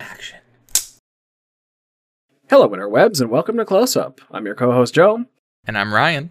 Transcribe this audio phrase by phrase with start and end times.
[0.00, 0.38] Action.
[2.48, 4.20] Hello, interwebs, and welcome to Close Up.
[4.30, 5.24] I'm your co host, Joe.
[5.66, 6.30] And I'm Ryan.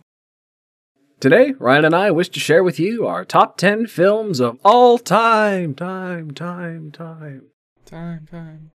[1.19, 4.97] Today, Ryan and I wish to share with you our top 10 films of all
[4.97, 7.43] time, time, time, time.
[7.85, 8.71] Time, time.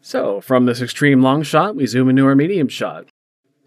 [0.00, 3.06] So, from this extreme long shot, we zoom into our medium shot.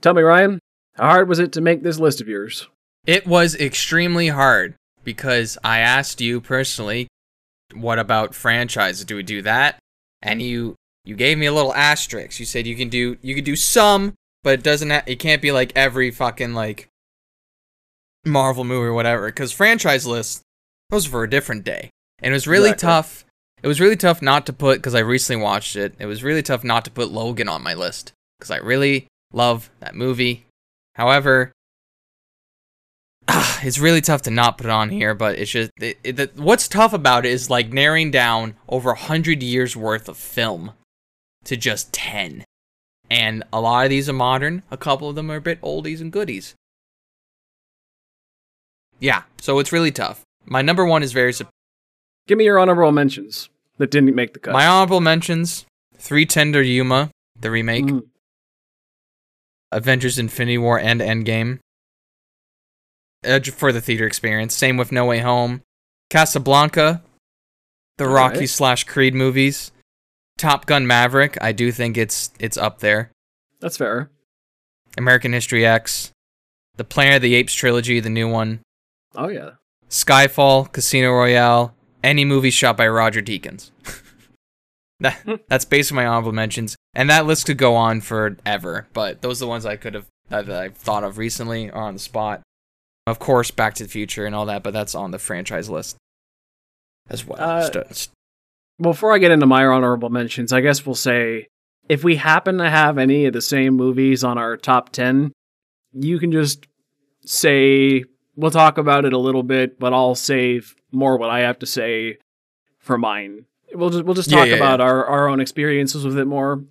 [0.02, 0.60] Tell me, Ryan,
[0.96, 2.68] how hard was it to make this list of yours?
[3.06, 7.08] It was extremely hard because I asked you personally,
[7.74, 9.06] what about franchises?
[9.06, 9.80] Do we do that?
[10.22, 12.40] And you you gave me a little asterisk.
[12.40, 15.41] You said you can do you can do some, but it doesn't ha- it can't
[15.41, 16.88] be like every fucking like
[18.26, 20.41] Marvel movie or whatever because franchise lists
[20.90, 21.90] those are for a different day.
[22.22, 22.88] And it was really Exactly.
[22.88, 23.26] tough.
[23.62, 25.94] It was really tough not to put because I recently watched it.
[25.99, 29.70] It was really tough not to put Logan on my list because I really love
[29.80, 30.46] that movie.
[30.96, 31.52] However,
[33.30, 35.14] ah, it's really tough to not put it on here.
[35.14, 38.92] But it's just it, it, the, what's tough about it is like narrowing down over
[38.92, 40.72] a hundred years worth of film
[41.46, 42.44] to just ten.
[43.10, 44.62] And a lot of these are modern.
[44.70, 46.54] A couple of them are a bit oldies and goodies.
[48.99, 50.21] Yeah, so it's really tough.
[50.46, 51.34] My number one is very.
[51.34, 51.49] sup-
[52.27, 54.54] Give me your honorable mentions that didn't make the cut.
[54.54, 55.66] My honorable mentions:
[55.98, 58.04] Three Ten to Yuma, the remake, Mm,
[59.71, 61.60] Avengers: Infinity War and Endgame,
[63.25, 64.56] uh, for the theater experience.
[64.56, 65.62] Same with No Way Home,
[66.09, 67.01] Casablanca,
[67.97, 68.50] the All Rocky right.
[68.50, 69.72] slash Creed movies,
[70.38, 71.38] Top Gun Maverick.
[71.41, 73.12] I do think it's it's up there.
[73.59, 74.09] that's fair.
[74.97, 76.12] American History X,
[76.75, 78.59] the Planet of the Apes trilogy, the new one,
[79.16, 79.51] Oh, yeah.
[79.90, 81.73] Skyfall, Casino Royale,
[82.03, 83.72] any movie shot by Roger Deakins.
[85.00, 88.88] that, that's basically my honorable mentions, and that list could go on forever.
[88.94, 91.81] But those are the ones I could have that that I've thought of recently or
[91.81, 92.41] on the spot.
[93.08, 95.97] Of course, Back to the Future and all that, but that's on the franchise list
[97.09, 97.40] as well.
[97.42, 98.09] Uh, St-
[98.81, 101.47] Before I get into my honorable mentions, I guess we'll say
[101.88, 105.31] if we happen to have any of the same movies on our top 10,
[105.94, 106.68] you can just
[107.26, 108.04] say,
[108.36, 111.66] we'll talk about it a little bit, but I'll save more what I have to
[111.66, 112.18] say
[112.78, 113.46] for mine.
[113.74, 116.64] We'll just, we'll just talk yeah, about Our, our own experiences with it more.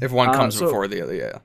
[0.00, 1.38] if one uh, comes so- before the other, yeah.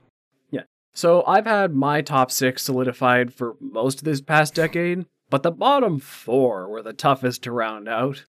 [0.95, 5.51] So I've had my top six solidified for most of this past decade, but the
[5.51, 8.23] bottom four were the toughest to round out.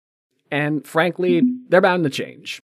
[0.49, 2.63] And frankly, they're bound to change.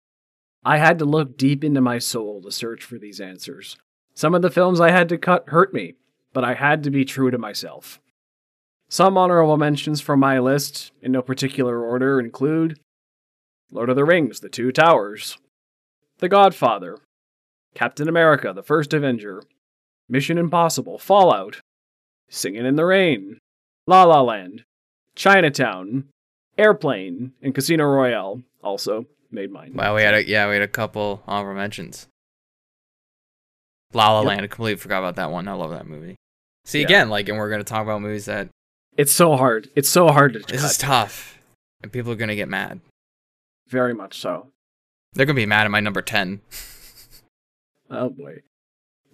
[0.65, 3.77] I had to look deep into my soul to search for these answers.
[4.13, 5.93] Some of the films I had to cut hurt me,
[6.33, 8.01] but I had to be true to myself.
[8.89, 12.79] Some honorable mentions from my list, in no particular order, include
[13.71, 15.37] Lord of the Rings, The Two Towers,
[16.17, 16.97] The Godfather,
[17.75, 19.41] Captain America, The First Avenger,
[20.07, 21.61] Mission Impossible, Fallout,
[22.29, 23.37] Singing in the Rain,
[23.87, 24.63] La La Land,
[25.15, 26.05] Chinatown,
[26.57, 29.73] Airplane, and Casino Royale also made mine.
[29.75, 32.07] Wow, we had a yeah, we had a couple honorable mentions.
[33.93, 34.27] La La Yep.
[34.27, 35.47] Land, I completely forgot about that one.
[35.47, 36.15] I love that movie.
[36.65, 36.85] See Yeah.
[36.85, 38.49] again, like, and we're gonna talk about movies that
[38.97, 39.69] It's so hard.
[39.75, 40.71] It's so hard to This cut.
[40.71, 41.39] is tough,
[41.81, 42.79] and people are gonna get mad.
[43.67, 44.51] Very much so.
[45.13, 46.41] They're gonna be mad at my number ten.
[47.89, 48.41] Oh boy.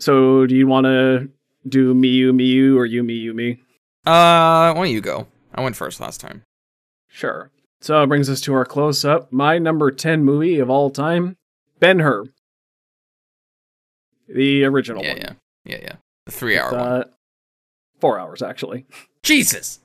[0.01, 1.29] So do you want to
[1.69, 3.59] do me you me you or you me you me?
[4.05, 5.27] Uh, why don't you go?
[5.53, 6.41] I went first last time.
[7.07, 7.51] Sure.
[7.81, 9.31] So it brings us to our close up.
[9.31, 11.35] My number 10 movie of all time,
[11.79, 12.25] Ben Hur.
[14.27, 15.17] The original Yeah, one.
[15.21, 15.33] yeah,
[15.65, 15.95] yeah, yeah.
[16.25, 16.79] The three-hour one.
[16.79, 17.03] Uh,
[17.99, 18.85] four hours, actually.
[19.23, 19.79] Jesus,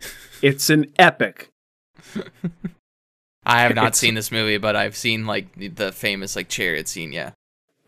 [0.42, 1.48] It's an epic.
[3.46, 6.86] I have not It's- seen this movie, but I've seen like the famous like chariot
[6.88, 7.12] scene.
[7.12, 7.30] Yeah.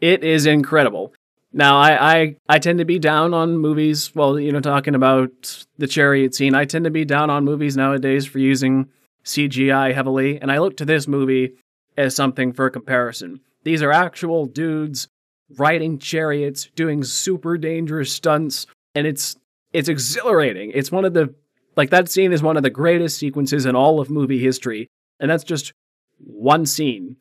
[0.01, 1.13] It is incredible.
[1.53, 4.15] Now, I, I, I tend to be down on movies.
[4.15, 7.77] Well, you know, talking about the chariot scene, I tend to be down on movies
[7.77, 8.89] nowadays for using
[9.25, 10.41] CGI heavily.
[10.41, 11.55] And I look to this movie
[11.97, 13.41] as something for comparison.
[13.65, 15.09] These are actual dudes
[15.57, 19.37] riding chariots, doing super dangerous stunts, and it's
[19.73, 20.73] it's exhilarating.
[20.75, 21.35] It's one of the
[21.77, 25.31] like that scene is one of the greatest sequences in all of movie history, and
[25.31, 25.73] that's just
[26.19, 27.17] one scene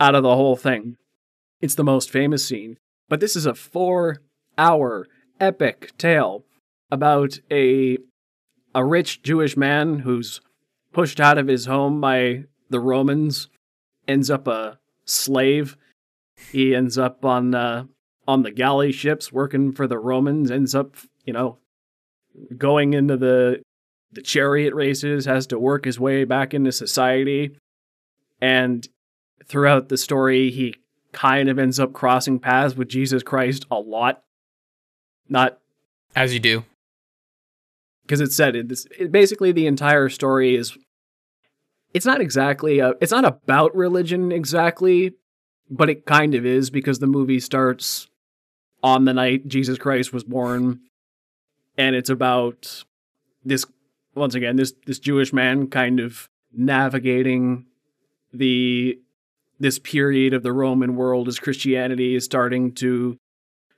[0.00, 0.96] out of the whole thing.
[1.60, 2.76] It's the most famous scene,
[3.12, 5.06] but this is a 4-hour
[5.38, 6.46] epic tale
[6.90, 7.98] about a
[8.74, 10.40] a rich Jewish man who's
[10.94, 13.50] pushed out of his home by the Romans,
[14.08, 15.76] ends up a slave.
[16.52, 17.84] He ends up on uh,
[18.26, 20.50] on the galley ships working for the Romans.
[20.50, 21.58] Ends up, you know,
[22.56, 23.60] going into the
[24.10, 25.26] the chariot races.
[25.26, 27.58] Has to work his way back into society,
[28.40, 28.88] and
[29.44, 30.76] throughout the story, he
[31.12, 34.22] kind of ends up crossing paths with Jesus Christ a lot.
[35.28, 35.58] Not
[36.16, 36.64] As you do.
[38.02, 40.76] because it said it, this, it, basically the entire story is
[41.94, 45.14] it's not exactly a, it's not about religion exactly,
[45.70, 48.08] but it kind of is because the movie starts
[48.82, 50.80] on the night Jesus Christ was born,
[51.76, 52.84] and it's about
[53.44, 53.64] this
[54.14, 57.66] once again this this Jewish man kind of navigating
[58.32, 58.98] the
[59.60, 63.16] this period of the Roman world as Christianity is starting to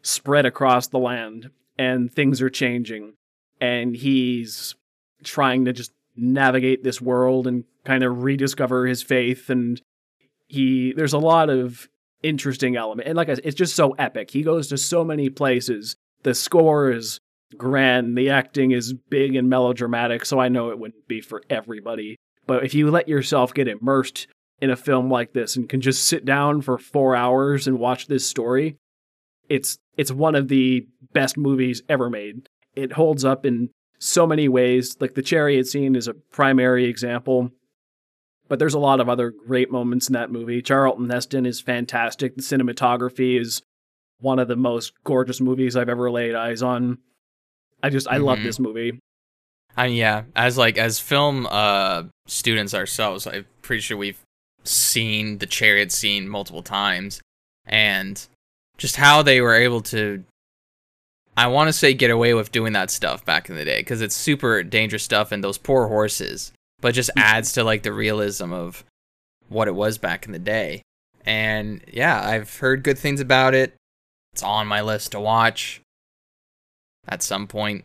[0.02, 3.14] spread across the land and things are changing.
[3.60, 4.74] And he's
[5.22, 9.50] trying to just navigate this world and kind of rediscover his faith.
[9.50, 9.80] And
[10.48, 11.88] he there's a lot of
[12.22, 13.08] interesting element.
[13.08, 14.30] And like I said, it's just so epic.
[14.30, 15.96] He goes to so many places.
[16.22, 17.18] The score is
[17.56, 18.16] grand.
[18.16, 20.24] The acting is big and melodramatic.
[20.24, 22.16] So i know it wouldn't be for everybody.
[22.46, 24.26] But if you let yourself get immersed
[24.60, 28.06] in a film like this and can just sit down for 4 hours and watch
[28.06, 28.76] this story
[29.48, 33.70] it's it's one of the best movies ever made it holds up in
[34.00, 34.96] so many ways.
[35.00, 37.52] Like the chariot scene is a primary example,
[38.48, 40.60] but there's a lot of other great moments in that movie.
[40.60, 42.34] Charlton Heston is fantastic.
[42.36, 43.62] The cinematography is
[44.20, 46.98] one of the most gorgeous movies I've ever laid eyes on.
[47.82, 48.44] I just I love Mhm.
[48.44, 48.98] this movie.
[49.76, 54.20] I mean, yeah, as like as film uh students ourselves, I'm pretty sure we've
[54.64, 57.20] seen the chariot scene multiple times,
[57.66, 58.26] and
[58.78, 60.24] just how they were able to.
[61.36, 64.00] I want to say get away with doing that stuff back in the day because
[64.00, 67.22] it's super dangerous stuff and those poor horses, but just mm.
[67.22, 68.84] adds to like the realism of
[69.48, 70.82] what it was back in the day.
[71.24, 73.74] And yeah, I've heard good things about it.
[74.32, 75.80] It's on my list to watch
[77.08, 77.84] at some point.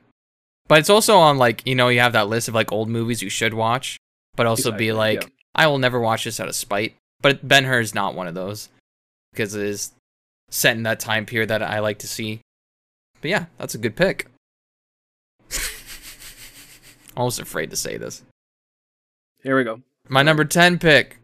[0.67, 3.21] But it's also on like, you know, you have that list of like old movies
[3.21, 3.97] you should watch,
[4.35, 5.29] but also be like, yeah.
[5.55, 6.95] I will never watch this out of spite.
[7.21, 8.69] But Ben Hur is not one of those
[9.31, 9.91] because it is
[10.49, 12.41] set in that time period that I like to see.
[13.21, 14.27] But yeah, that's a good pick.
[17.17, 18.23] Almost afraid to say this.
[19.43, 19.81] Here we go.
[20.07, 21.17] My number 10 pick.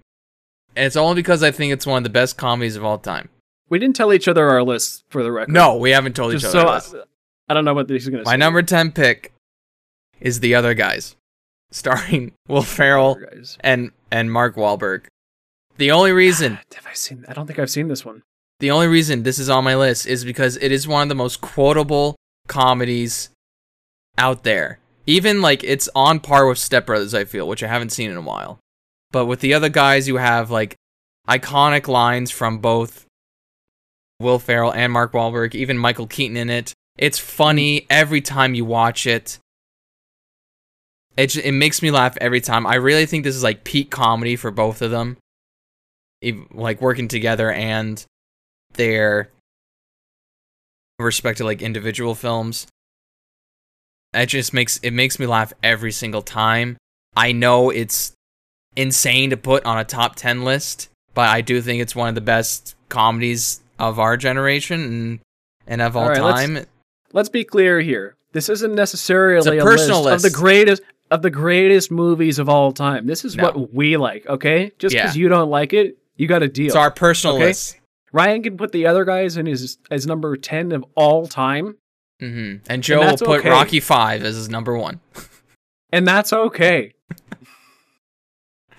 [0.76, 3.30] And it's only because I think it's one of the best comedies of all time.
[3.70, 5.54] We didn't tell each other our list for the record.
[5.54, 6.80] No, we haven't told each other.
[6.82, 7.04] so I.
[7.48, 8.30] I don't know what this is gonna say.
[8.30, 8.38] My say.
[8.38, 9.34] number 10 pick
[10.20, 11.16] is The Other Guys,
[11.72, 13.20] starring Will Ferrell
[13.62, 15.08] and and Mark Wahlberg.
[15.78, 17.26] The only reason, Have I seen?
[17.28, 18.24] I don't think I've seen this one.
[18.62, 21.16] the only reason this is on my list is because it is one of the
[21.16, 22.16] most quotable
[22.48, 23.30] comedies
[24.18, 24.80] out there.
[25.06, 28.16] Even like it's on par with Step Brothers, I feel, which I haven't seen in
[28.16, 28.60] a while.
[29.12, 30.76] But with the other guys, you have like
[31.28, 33.06] iconic lines from both
[34.22, 36.74] Will Ferrell and Mark Wahlberg, even Michael Keaton in it.
[36.98, 39.40] It's funny every time you watch it.
[41.18, 42.68] It it makes me laugh every time.
[42.68, 45.18] I really think this is like peak comedy for both of them,
[46.54, 48.04] like working together and
[48.74, 49.30] their
[51.00, 52.68] respective like individual films.
[54.14, 56.78] It just makes it makes me laugh every single time.
[57.16, 58.14] I know it's
[58.76, 62.16] insane to put on a top 10 list, but I do think it's one of
[62.16, 65.20] the best comedies of our generation and
[65.68, 66.66] and of all, All right, let's- time.
[67.14, 68.16] Let's be clear here.
[68.34, 70.82] This isn't necessarily It's a a, personal list, of the greatest
[71.16, 73.08] of the greatest movies of all time.
[73.08, 73.44] This is No.
[73.46, 74.72] what we like, okay?
[74.78, 75.04] Just Yeah.
[75.04, 76.68] because you don't like it, you got a deal.
[76.68, 77.46] It's our personal Okay.
[77.46, 77.78] list.
[78.12, 81.78] Ryan can put the other guys in his as number ten of all time,
[82.20, 83.50] hmm And Joe will put okay.
[83.50, 85.00] Rocky 5 as his number 1.
[85.92, 86.94] and that's okay.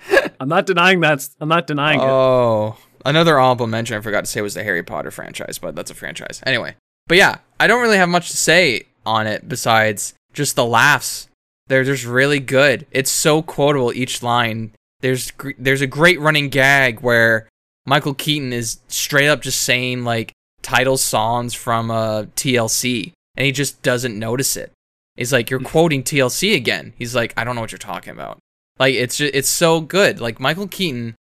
[0.39, 1.35] I'm not denying that's.
[1.39, 2.05] I'm not denying it.
[2.05, 5.91] Oh, another honorable mention I forgot to say was the Harry Potter franchise, but that's
[5.91, 6.41] a franchise.
[6.45, 6.75] Anyway,
[7.07, 11.26] but yeah, I don't really have much to say on it besides just the laughs.
[11.67, 12.85] They're just really good.
[12.91, 14.71] It's so quotable each line.
[15.01, 17.47] There's gr- there's a great running gag where
[17.85, 20.31] Michael Keaton is straight up just saying like
[20.61, 24.71] title songs from uh, TLC, and he just doesn't notice it.
[25.15, 28.39] He's like, "You're quoting TLC again." He's like, "I don't know what you're talking about."
[28.79, 30.19] Like it's just, it's so good.
[30.21, 31.15] Like Michael Keaton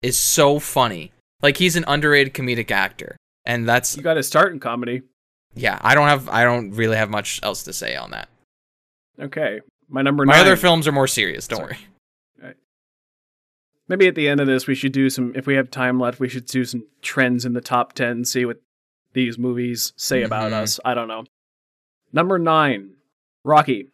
[0.00, 1.12] is so funny.
[1.42, 5.02] Like he's an underrated comedic actor, and that's You got to start in comedy.
[5.54, 5.78] yeah.
[5.82, 8.28] I don't have I don't really have much else to say on that.
[9.20, 9.60] Okay,
[9.92, 10.40] my number My nine.
[10.42, 11.46] other films are more serious.
[11.46, 11.76] Don't Sorry.
[12.40, 12.54] worry.
[13.88, 15.32] Maybe at the end of this, we should do some.
[15.34, 18.24] If we have time left, we should do some trends in the top ten.
[18.24, 18.60] See what
[19.12, 20.62] these movies say about Mhm.
[20.62, 20.80] us.
[20.84, 21.24] I don't know.
[22.12, 22.94] Number nine,
[23.44, 23.88] Rocky.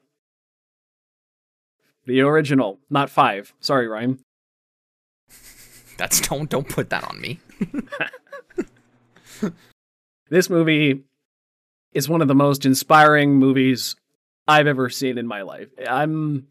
[2.06, 3.52] The original, not five.
[3.60, 4.20] Sorry, Ryan.
[5.96, 7.40] That's don't don't put that on me.
[10.30, 11.04] This movie
[11.94, 13.96] is one of the most inspiring movies
[14.48, 15.68] I've ever seen in my life.
[15.86, 16.48] I'm,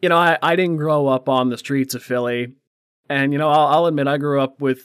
[0.00, 2.54] you know, I, I didn't grow up on the streets of Philly.
[3.08, 4.82] And, you know, I'll, I'll admit I grew up with,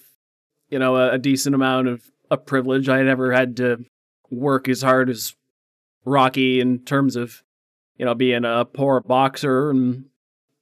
[0.69, 2.01] you know, a, a decent amount of,
[2.31, 2.89] of privilege.
[2.89, 3.85] I never had to
[4.31, 5.35] work as hard as
[6.03, 7.43] Rocky in terms of,
[7.97, 10.05] you know, being a poor boxer and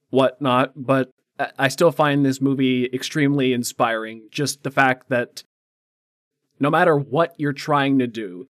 [0.09, 0.73] whatnot.
[0.75, 4.27] But I- I still find this movie extremely inspiring.
[4.29, 5.43] Just the fact that
[6.59, 8.47] no matter what you're trying to do,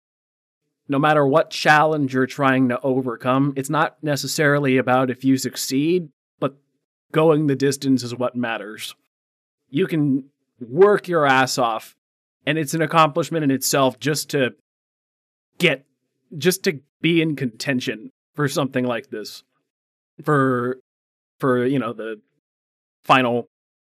[0.89, 6.09] no matter what challenge you're trying to overcome, it's not necessarily about if you succeed,
[6.39, 6.57] but
[7.13, 8.95] going the distance is what matters.
[9.69, 10.25] You can
[10.61, 11.97] work your ass off,
[12.47, 14.55] and it's an accomplishment in itself just to
[15.59, 15.85] get,
[16.39, 19.43] just to be in contention for something like this.
[20.25, 20.79] For,
[21.41, 22.21] for, you know, the
[23.05, 23.49] final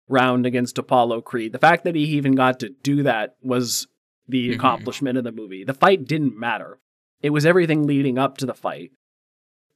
[0.10, 1.51] round against Apollo Creed.
[1.51, 3.88] The fact that he even got to do that was
[4.27, 4.55] the Mhm.
[4.55, 5.63] accomplishment of the movie.
[5.63, 6.79] The fight didn't matter.
[7.22, 8.91] It was everything leading up to the fight.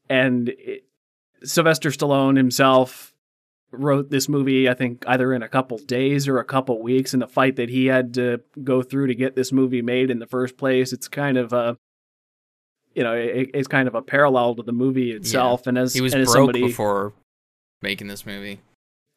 [0.10, 0.84] And it,
[1.43, 3.13] Sylvester Stallone himself
[3.72, 7.13] wrote this movie, I think, either in a couple days or a couple weeks.
[7.13, 10.20] And the fight that he had to go through to get this movie made in
[10.20, 11.77] the first place, it's kind of a,
[12.93, 15.65] you know, it, it's kind of a parallel to the movie itself.
[15.67, 17.13] And as He was and broke somebody, before
[17.81, 18.60] making this movie.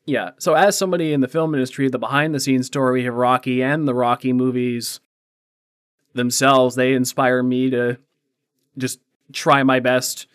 [0.06, 0.30] yeah.
[0.38, 3.88] So as somebody in the film industry, the behind the scenes story, of Rocky and
[3.88, 5.00] the Rocky movies
[6.14, 7.98] themselves, they inspire me to
[8.78, 9.00] just
[9.32, 10.26] try my best,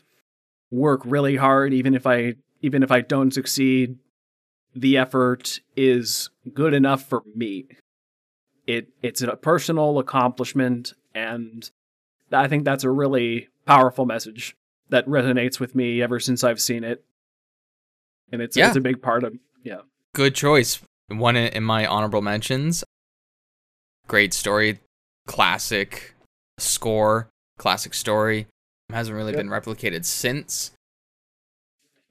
[0.72, 3.98] work really hard, even if I even if I don't succeed,
[4.76, 7.66] the effort is good enough for me.
[8.68, 11.70] It it's a personal accomplishment and
[12.32, 14.56] I think that's a really powerful message
[14.90, 17.04] that resonates with me ever since I've seen it.
[18.32, 18.68] And it's Yeah.
[18.68, 19.82] it's a big part of yeah.
[20.14, 20.80] Good choice.
[21.08, 22.84] One in in my honorable mentions.
[24.08, 24.80] Great story,
[25.30, 26.16] classic
[26.58, 28.48] score, classic story.
[28.92, 29.38] Hasn't really Yep.
[29.40, 30.72] been replicated since,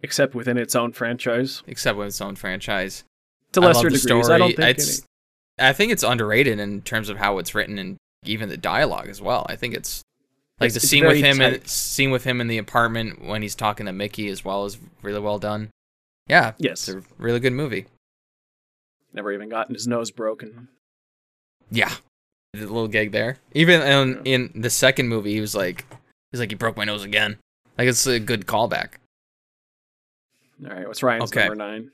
[0.02, 3.02] except within its own franchise except with its own franchise.
[3.52, 4.28] to lesser degrees.
[4.30, 5.02] I don't think it's.
[5.58, 9.08] any, I think it's underrated in terms of how it's written and even the dialogue
[9.08, 9.44] as well.
[9.48, 10.02] I think it's
[10.60, 11.68] like It's- the scene with him, tight.
[11.68, 15.18] scene with him in the apartment when he's talking to Mickey as well is really
[15.20, 15.70] well done.
[16.28, 17.86] Yeah, yes, it's a really good movie.
[19.12, 20.68] never even gotten his nose broken.
[21.70, 21.94] Yeah,
[22.54, 23.38] the little gig there.
[23.52, 25.84] Even in, in the second movie, he was like,
[26.32, 27.38] he's like, he broke my nose again.
[27.76, 28.94] Like it's a good callback.
[30.64, 31.40] All right, what's Ryan's Okay.
[31.46, 31.90] number nine?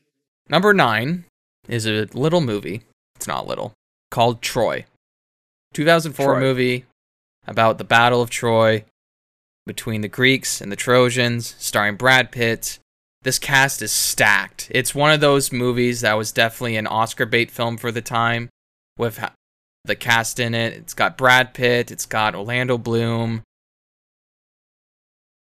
[0.48, 1.24] Number nine
[1.68, 2.82] is a little movie.
[3.16, 3.72] It's not little.
[4.10, 4.84] Called Troy.
[5.74, 6.40] 2004 Troy.
[6.40, 6.84] movie
[7.46, 8.84] about the Battle of Troy
[9.66, 12.78] between the Greeks and the Trojans, starring Brad Pitt.
[13.22, 14.68] This cast is stacked.
[14.70, 18.50] It's one of those movies that was definitely an Oscar bait film for the time
[18.98, 19.22] with
[19.84, 20.74] the cast in it.
[20.74, 23.42] It's got Brad Pitt, it's got Orlando Bloom,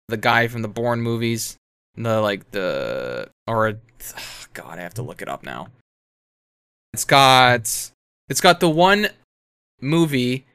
[0.08, 1.56] the guy from the Bourne movies,
[1.96, 3.80] the like the or
[4.52, 5.68] god, I have to look it up now.
[6.92, 7.90] It's got
[8.28, 9.08] it's got the one
[9.80, 10.46] movie,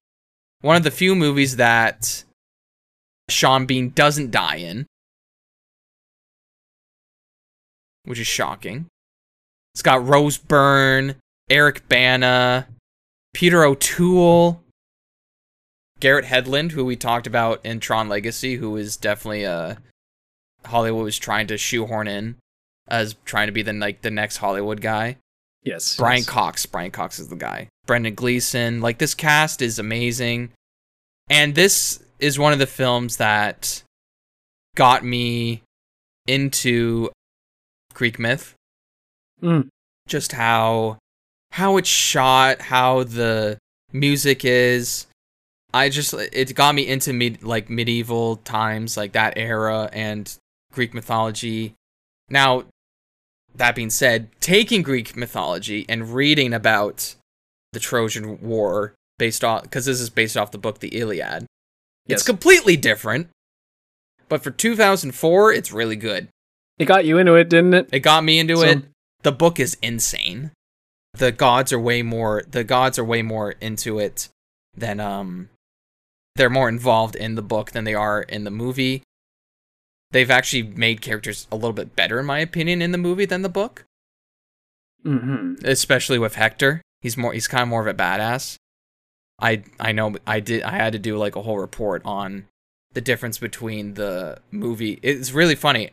[0.62, 2.24] one of the few movies that
[3.30, 4.86] Sean Bean doesn't die in,
[8.04, 8.88] which is shocking.
[9.74, 11.15] It's got Rose Byrne,
[11.50, 12.68] Eric Bana,
[13.36, 14.63] Peter O'Toole,
[16.00, 19.77] Garrett Hedlund, who we talked about in Tron Legacy, who is definitely a
[20.63, 22.38] Hollywood was trying to shoehorn in
[22.88, 25.18] as trying to be the like the next Hollywood guy.
[25.63, 26.30] Yes, Brian yes.
[26.30, 26.65] Cox.
[26.65, 27.68] Brian Cox is the guy.
[27.86, 28.80] Brendan Gleeson.
[28.80, 30.51] Like this cast is amazing.
[31.30, 33.84] And this is one of the films that
[34.75, 35.62] got me
[36.25, 37.10] into
[37.94, 38.56] Greek myth.
[39.44, 39.68] Mm.
[40.08, 41.00] Just how
[41.55, 43.57] how it's shot, how the
[43.93, 45.07] music is.
[45.74, 50.33] I just it got me into like medieval times, like that era and
[50.74, 51.74] Greek mythology.
[52.29, 52.65] Now,
[53.55, 57.15] that being said, taking Greek mythology and reading about
[57.71, 61.45] the Trojan War based off because this is based off the book The Iliad.
[62.05, 62.19] Yes.
[62.19, 63.29] It's completely different.
[64.27, 66.27] But for 2004, it's really good.
[66.77, 67.89] It got you into it, didn't it?
[67.93, 68.83] It got me into So- it.
[69.24, 70.51] The book is insane.
[71.17, 74.29] The gods are way more the gods are way more into it
[74.75, 75.50] than um
[76.36, 79.03] they're more involved in the book than they are in the movie.
[80.12, 83.41] They've actually made characters a little bit better in my opinion in the movie than
[83.41, 83.86] the book,
[85.05, 85.65] Mm-hmm.
[85.65, 86.81] especially with Hector.
[87.01, 88.55] He's more he's kind of more of a badass.
[89.39, 92.45] I I know I did I had to do like a whole report on
[92.93, 95.00] the difference between the movie.
[95.03, 95.91] It's really funny.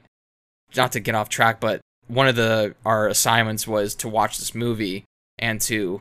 [0.74, 4.54] Not to get off track, but one of the our assignments was to watch this
[4.54, 5.04] movie
[5.42, 6.00] and to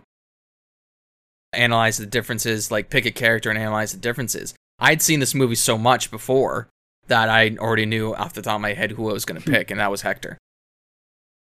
[1.51, 4.53] analyze the differences, like pick a character and analyze the differences.
[4.79, 6.69] I'd seen this movie so much before
[7.07, 9.51] that I already knew off the top of my head who I was going to
[9.51, 10.37] pick, and that was Hector.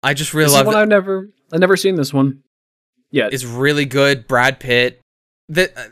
[0.02, 0.76] I just really love one.
[0.76, 2.44] I've never, I've never seen this one.
[3.12, 4.28] Yeah, It's really good.
[4.28, 5.02] Brad Pitt.
[5.50, 5.88] The uh,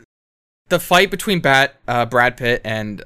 [0.68, 3.02] the fight between Bat, uh, Brad Pitt and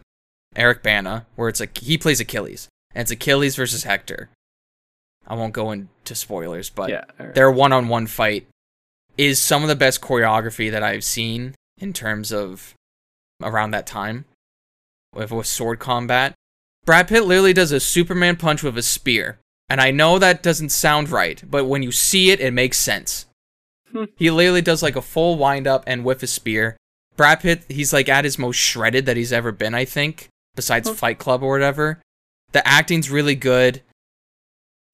[0.55, 4.29] Eric Bana, where it's like he plays Achilles, and it's Achilles versus Hector.
[5.27, 7.05] I won't go into spoilers, but yeah.
[7.19, 7.35] right.
[7.35, 8.47] their one-on-one fight
[9.17, 12.75] is some of the best choreography that I've seen in terms of
[13.43, 14.25] around that time
[15.15, 16.35] with, with sword combat.
[16.85, 19.39] Brad Pitt literally does a Superman punch with a spear.
[19.69, 23.27] And I know that doesn't sound right, but when you see it, it makes sense.
[23.91, 24.05] Hmm.
[24.17, 26.77] He literally does like a full wind up and with a spear.
[27.17, 30.91] Brad Pitt, he's like at his most shredded that he's ever been, I think, besides
[30.91, 32.01] Fight Club or whatever.
[32.53, 33.83] The acting's really good.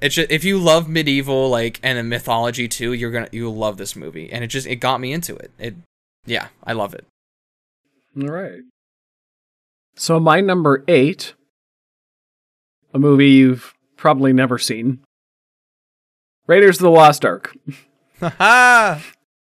[0.00, 3.76] It's just, if you love medieval like and the mythology too, you're gonna you'll love
[3.76, 4.30] this movie.
[4.32, 5.50] And it just it got me into it.
[5.58, 5.74] It
[6.24, 7.04] yeah, I love it.
[8.20, 8.60] All right.
[9.96, 11.34] So my number eight,
[12.94, 15.00] a movie you've probably never seen,
[16.46, 17.56] Raiders of the Lost Ark.
[18.20, 19.00] Haha.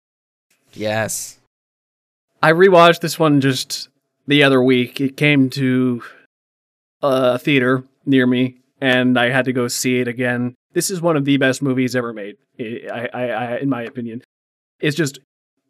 [0.73, 1.39] yes.
[2.43, 3.89] I rewatched this one just
[4.27, 5.01] the other week.
[5.01, 6.03] It came to
[7.03, 10.55] a theater near me, and I had to go see it again.
[10.73, 14.23] This is one of the best movies ever made, I, I, I, in my opinion.
[14.81, 15.19] It's just,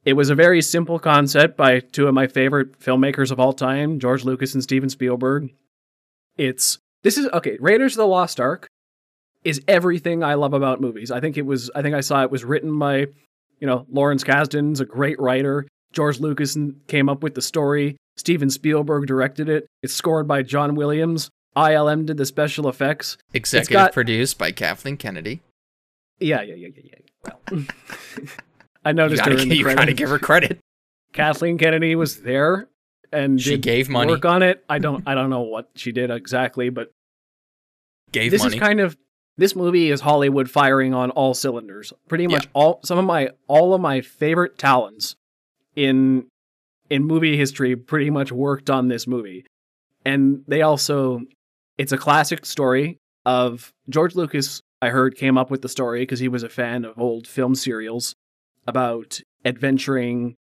[0.04, 3.98] it was a very simple concept by two of my favorite filmmakers of all time,
[3.98, 5.52] George Lucas and Steven Spielberg.
[6.36, 7.56] It's this is okay.
[7.60, 8.68] Raiders of the Lost Ark
[9.44, 11.10] is everything I love about movies.
[11.10, 11.70] I think it was.
[11.74, 13.06] I think I saw it was written by,
[13.58, 15.66] you know, Lawrence Kasdan's a great writer.
[15.92, 17.96] George Lucas came up with the story.
[18.16, 19.66] Steven Spielberg directed it.
[19.82, 21.30] It's scored by John Williams.
[21.56, 23.16] ILM did the special effects.
[23.34, 25.40] Executive got- produced by Kathleen Kennedy.
[26.18, 27.32] Yeah, yeah, yeah, yeah, yeah.
[27.50, 27.64] Well,
[28.84, 30.58] I You noticed gotta, her in the you gotta give her credit.
[31.12, 32.68] Kathleen Kennedy was there
[33.12, 34.12] and She did gave money.
[34.12, 34.64] work on it.
[34.68, 36.90] I don't I don't know what she did exactly, but
[38.12, 38.56] Gave this money.
[38.56, 38.96] is kind of
[39.36, 41.92] this movie is Hollywood firing on all cylinders.
[42.08, 45.16] Pretty much all some of my all of my favorite talents
[45.76, 46.26] in
[46.90, 49.44] in movie history pretty much worked on this movie.
[50.04, 51.22] And they also
[51.80, 56.20] it's a classic story of George Lucas I heard came up with the story because
[56.20, 58.14] he was a fan of old film serials
[58.66, 60.34] about adventuring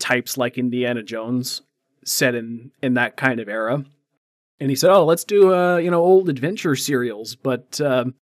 [0.00, 1.62] types like Indiana Jones
[2.04, 3.84] set in in that kind of era.
[4.58, 8.14] And he said, "Oh, let's do uh, you know, old adventure serials, but um,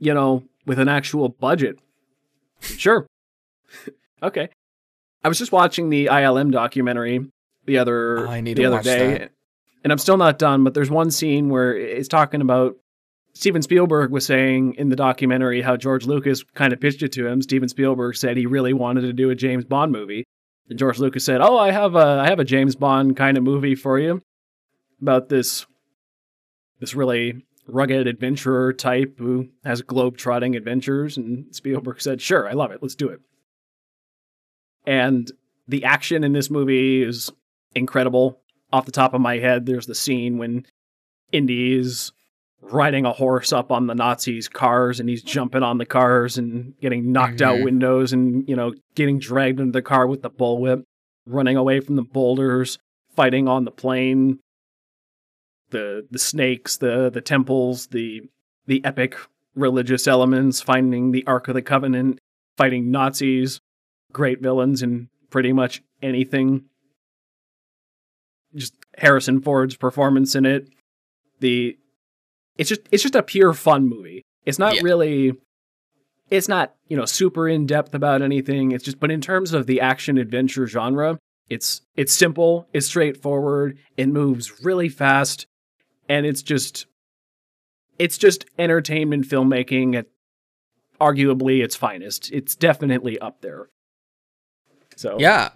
[0.00, 1.78] you know, with an actual budget."
[2.60, 3.06] sure.
[4.22, 4.48] okay.
[5.22, 7.30] I was just watching the ILM documentary
[7.66, 9.30] the other Oh, I need the other day, that.
[9.84, 10.64] And I'm still not done.
[10.64, 12.76] But there's one scene where it's talking about
[13.34, 17.26] Steven Spielberg was saying in the documentary how George Lucas kind of pitched it to
[17.26, 17.42] him.
[17.42, 20.24] Steven Spielberg said he really wanted to do a James Bond movie.
[20.68, 23.44] And George Lucas said, "Oh, I have a I have a James Bond kind of
[23.44, 24.22] movie for you
[25.00, 25.66] about this
[26.80, 32.72] this really rugged adventurer type who has globe-trotting adventures." And Spielberg said, "Sure, I love
[32.72, 32.82] it.
[32.82, 33.20] Let's do it."
[34.86, 35.30] And
[35.68, 37.30] the action in this movie is
[37.74, 38.40] incredible.
[38.72, 40.66] Off the top of my head, there's the scene when
[41.32, 42.12] Indy's
[42.60, 46.74] riding a horse up on the Nazis' cars and he's jumping on the cars and
[46.80, 47.64] getting knocked out Mhm.
[47.64, 50.82] windows and, you know, getting dragged into the car with the bullwhip,
[51.26, 52.78] running away from the boulders,
[53.14, 54.40] fighting on the plane,
[55.70, 58.22] the the snakes, the the temples, the
[58.66, 59.16] the epic
[59.54, 62.18] religious elements, finding the Ark of the Covenant,
[62.56, 63.60] fighting Nazis,
[64.12, 66.64] great villains and pretty much anything.
[68.56, 70.68] Just Harrison Ford's performance in it.
[71.40, 71.76] The
[72.56, 74.22] it's just it's just a pure fun movie.
[74.44, 74.80] It's not Yeah.
[74.82, 75.32] really
[76.28, 78.72] it's not, you know, super in depth about anything.
[78.72, 83.78] It's just but in terms of the action adventure genre, it's it's simple, it's straightforward,
[83.96, 85.46] it moves really fast,
[86.08, 86.86] and it's just
[87.98, 90.06] it's just entertainment filmmaking at
[91.00, 92.32] arguably its finest.
[92.32, 93.68] It's definitely up there.
[94.96, 95.50] So Yeah,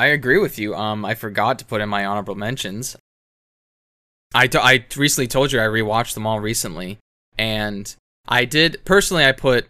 [0.00, 0.74] I agree with you.
[0.74, 2.96] Um, I forgot to put in my honorable mentions.
[4.34, 6.98] I, t- I recently told you I rewatched them all recently,
[7.36, 7.94] and
[8.28, 9.24] I did personally.
[9.24, 9.66] I put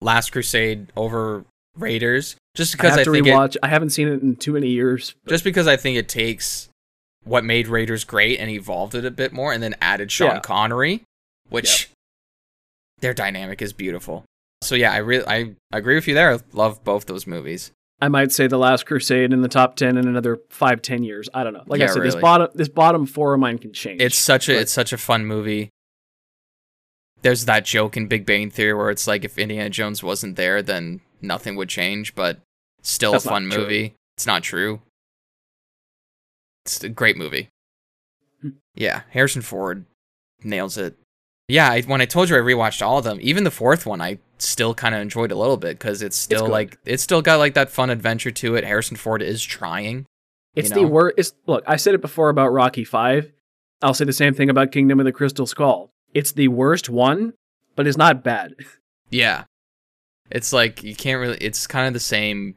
[0.00, 1.44] Last Crusade over
[1.76, 3.56] Raiders just I because have I, to think it.
[3.62, 5.14] I haven't seen it in too many years.
[5.24, 6.68] but- just because I think it takes
[7.24, 10.40] what made Raiders great and evolved it a bit more, and then added Sean Yeah.
[10.40, 11.02] Connery,
[11.48, 11.90] which
[13.00, 14.24] their dynamic is beautiful.
[14.62, 16.32] So yeah, I really I agree with you there.
[16.34, 17.72] I love both those movies.
[18.00, 21.28] I might say The Last Crusade in the top ten in another five, ten years.
[21.32, 21.62] I don't know.
[21.66, 24.02] Like I Yeah, said, this bottom this bottom four of mine can change.
[24.02, 25.70] It's such a but- it's such a fun movie.
[27.22, 30.62] There's that joke in Big Bang Theory where it's like if Indiana Jones wasn't there,
[30.62, 32.38] then nothing would change, but
[32.82, 33.62] still That's a fun true.
[33.62, 33.94] movie.
[34.16, 34.82] It's not true.
[36.64, 37.48] It's a great movie.
[38.42, 38.50] Hmm.
[38.74, 39.86] Yeah, Harrison Ford
[40.42, 40.96] nails it.
[41.48, 44.00] Yeah, I, when I told you I rewatched all of them, even the fourth one,
[44.00, 46.52] I still kind of enjoyed a little bit because it's still good.
[46.52, 48.64] like it's still got like that fun adventure to it.
[48.64, 50.06] Harrison Ford is trying.
[50.54, 51.14] It's you the worst.
[51.18, 51.62] It's look.
[51.66, 53.32] I said it before about Rocky Five.
[53.82, 55.90] I'll say the same thing about Kingdom of the Crystal Skull.
[56.14, 57.34] It's the worst one
[57.76, 58.54] but it's not bad.
[59.08, 59.44] Yeah.
[60.32, 62.56] It's like you can't really it's kind of the same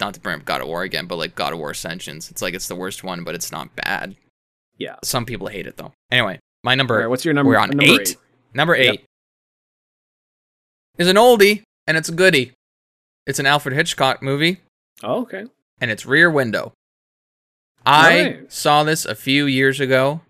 [0.00, 2.30] not to bring up God of War again, but like God of War Ascensions.
[2.30, 4.16] It's like it's the worst one, but it's not bad.
[4.78, 4.96] Yeah.
[5.04, 5.92] Some people hate it though.
[6.10, 7.50] Anyway, my number right, what's your number?
[7.50, 8.16] we're on number eight.
[8.54, 9.04] Number eight
[10.98, 12.52] is an oldie and it's a goodie.
[13.26, 14.58] It's an Alfred Hitchcock movie
[15.02, 15.46] Oh, okay.
[15.80, 16.72] and it's Rear Window.
[17.84, 18.52] I Right.
[18.52, 20.20] saw this a few years ago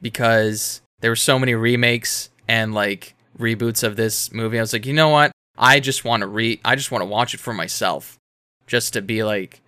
[0.00, 4.58] because there were so many remakes and like reboots of this movie.
[4.58, 5.32] I was like, you know what?
[5.56, 8.16] I just want to re I just want to watch it for myself.
[8.66, 9.60] Just to be like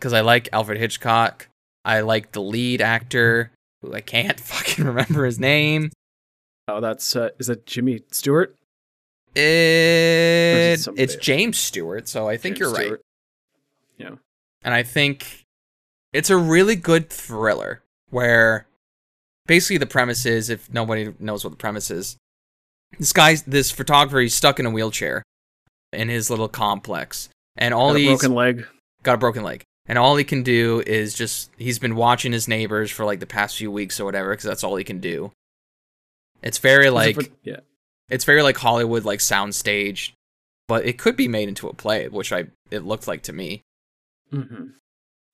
[0.00, 1.48] cuz I like Alfred Hitchcock.
[1.84, 3.50] I like the lead actor
[3.86, 5.90] who I can't fucking remember his name.
[6.68, 8.56] Oh, that's uh, is that Jimmy Stewart?
[9.34, 11.16] It, somebody it's?
[11.16, 12.84] James Stewart, so I think James you're right.
[12.86, 13.02] Stewart.
[13.98, 14.10] Yeah.
[14.62, 15.44] and I think
[16.12, 18.66] it's a really good thriller where
[19.46, 22.16] basically the premise is if nobody knows what the premise is
[22.98, 25.22] this guy's this photographer he's stuck in a wheelchair
[25.94, 28.66] in his little complex and all Got a he's broken leg.
[29.02, 32.48] got a broken leg and all he can do is just he's been watching his
[32.48, 35.32] neighbors for like the past few weeks or whatever because that's all he can do.
[36.42, 37.60] It's very Is it like for- yeah.
[38.10, 40.12] it's very like hollywood like soundstage
[40.68, 43.62] but it could be made into a play which i it looked like to me.
[44.30, 44.66] Hmm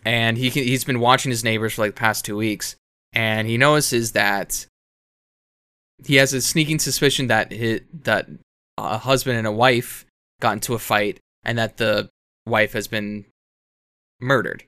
[0.04, 2.74] and he can, he's been watching his neighbors for like the past two weeks,
[3.12, 4.66] and he notices that
[6.04, 8.26] he has a sneaking suspicion that his, that
[8.76, 10.04] a husband and a wife
[10.40, 12.08] got into a fight, and that the
[12.46, 13.26] wife has been
[14.22, 14.64] murdered,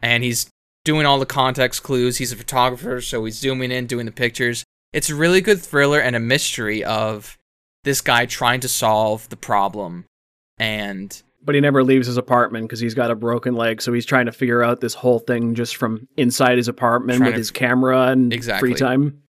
[0.00, 0.50] and he's
[0.84, 2.16] doing all the context clues.
[2.18, 4.64] He's a photographer, so he's zooming in, doing the pictures.
[4.92, 7.36] It's a really good thriller and a mystery of
[7.84, 10.04] this guy trying to solve the problem,
[10.58, 13.80] and But he never leaves his apartment because he's got a broken leg.
[13.80, 17.34] So he's trying to figure out this whole thing just from inside his apartment with
[17.34, 18.70] his camera and Exactly.
[18.70, 19.22] free time.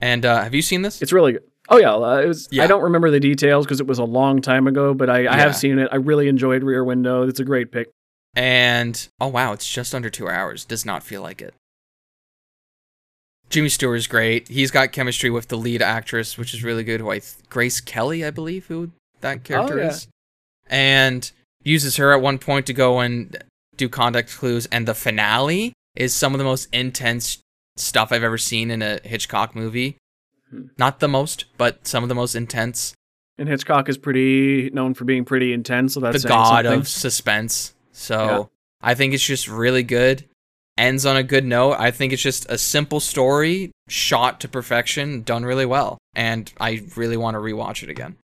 [0.00, 1.00] and uh, have you seen this?
[1.02, 1.42] It's really good.
[1.68, 2.48] Oh yeah, uh, it was.
[2.50, 2.64] Yeah.
[2.64, 5.20] I don't remember the details because it was a long time ago, but I, I
[5.22, 5.36] Yeah.
[5.36, 5.88] have seen it.
[5.92, 7.22] I really enjoyed Rear Window.
[7.28, 7.88] It's a great pick.
[8.34, 10.64] And oh wow, it's just under two hours.
[10.64, 11.54] Does not feel like it.
[13.48, 14.46] Jimmy Stewart is great.
[14.46, 17.00] He's got chemistry with the lead actress, which is really good.
[17.00, 19.88] Who I th- Grace Kelly, I believe, who that character yeah.
[19.88, 20.06] is,
[20.68, 21.30] and
[21.64, 23.36] uses her at one point to go and
[23.76, 24.66] do contact clues.
[24.66, 27.38] And the finale is some of the most intense
[27.76, 29.96] stuff I've ever seen in a Hitchcock movie.
[30.50, 30.66] Hmm.
[30.78, 32.94] Not the most, but some of the most intense.
[33.36, 35.94] And Hitchcock is pretty known for being pretty intense.
[35.94, 36.80] So that's the god something.
[36.80, 37.74] of suspense.
[38.00, 38.44] So Yeah.
[38.80, 40.24] I think it's just really good.
[40.78, 41.76] Ends on a good note.
[41.78, 45.98] I think it's just a simple story shot to perfection, done really well.
[46.14, 48.16] And I really want to rewatch it again.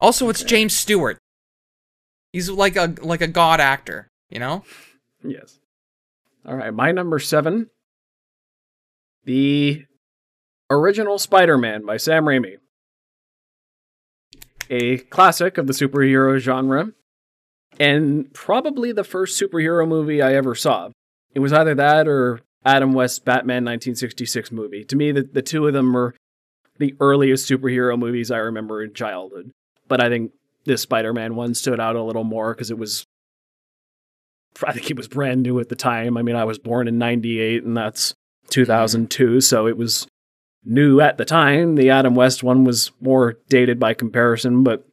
[0.00, 0.48] Also, it's Okay.
[0.50, 1.18] James Stewart.
[2.32, 4.62] He's like a like a god actor, you know?
[5.24, 5.58] Yes.
[6.46, 7.68] All right, my number seven.
[9.24, 9.84] The
[10.70, 12.56] original Spider-Man by Sam Raimi.
[14.70, 16.92] A classic of the superhero genre,
[17.80, 20.90] and probably the first superhero movie I ever saw.
[21.34, 24.84] It was either that or Adam West's Batman 1966 movie.
[24.84, 26.14] To me, the, the two of them were
[26.78, 29.50] the earliest superhero movies I remember in childhood.
[29.88, 30.32] But I think
[30.64, 33.06] this Spider-Man one stood out a little more because it was
[34.64, 36.16] I think it was brand new at the time.
[36.16, 38.14] I mean, I was born in 98 and that's
[38.50, 39.40] 2002, mm-hmm.
[39.40, 40.06] so it was
[40.64, 41.74] new at the time.
[41.74, 44.86] The Adam West one was more dated by comparison, but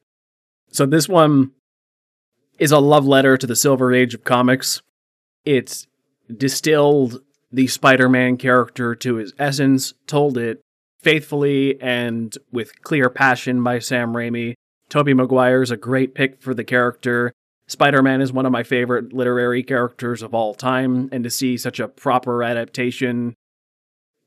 [0.72, 1.52] so this one
[2.60, 4.82] is a love letter to the silver age of comics.
[5.46, 5.88] It's
[6.36, 10.62] distilled the Spider-Man character to his essence, told it
[11.00, 14.54] faithfully and with clear passion by Sam Raimi.
[14.90, 17.32] Tobey Maguire's a great pick for the character.
[17.68, 21.56] Spider Man is one of my favorite literary characters of all time, and to see
[21.56, 23.36] such a proper adaptation,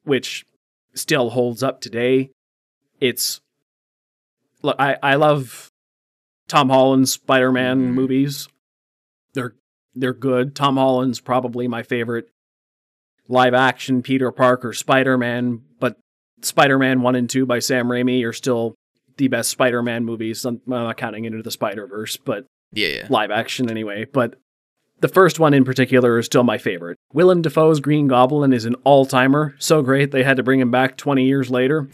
[0.05, 0.47] which
[0.95, 2.31] still holds up today,
[3.01, 3.41] it's.
[4.63, 5.72] Look, I, I love
[6.53, 7.95] Tom Holland's Spider Man Mhm.
[7.95, 8.47] movies.
[9.33, 9.55] They're
[9.95, 10.55] they're good.
[10.55, 12.29] Tom Holland's probably my favorite
[13.27, 15.97] live action Peter Parker Spider Man, but
[16.43, 18.75] Spider Man 1 and 2 by Sam Raimi are still
[19.17, 20.45] the best Spider Man movies.
[20.45, 23.07] I'm not counting Into the Spider Verse, but Yeah, yeah.
[23.09, 24.35] live action anyway, but
[25.01, 26.99] the first one in particular is still my favorite.
[27.15, 30.71] Willem Dafoe's Green Goblin is an all timer, so great they had to bring him
[30.71, 31.89] back 20 years later.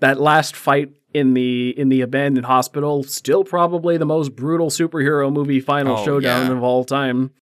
[0.00, 5.32] That last fight in the in the abandoned hospital, still probably the most brutal superhero
[5.32, 6.56] movie final Oh, showdown yeah.
[6.56, 7.32] of all time.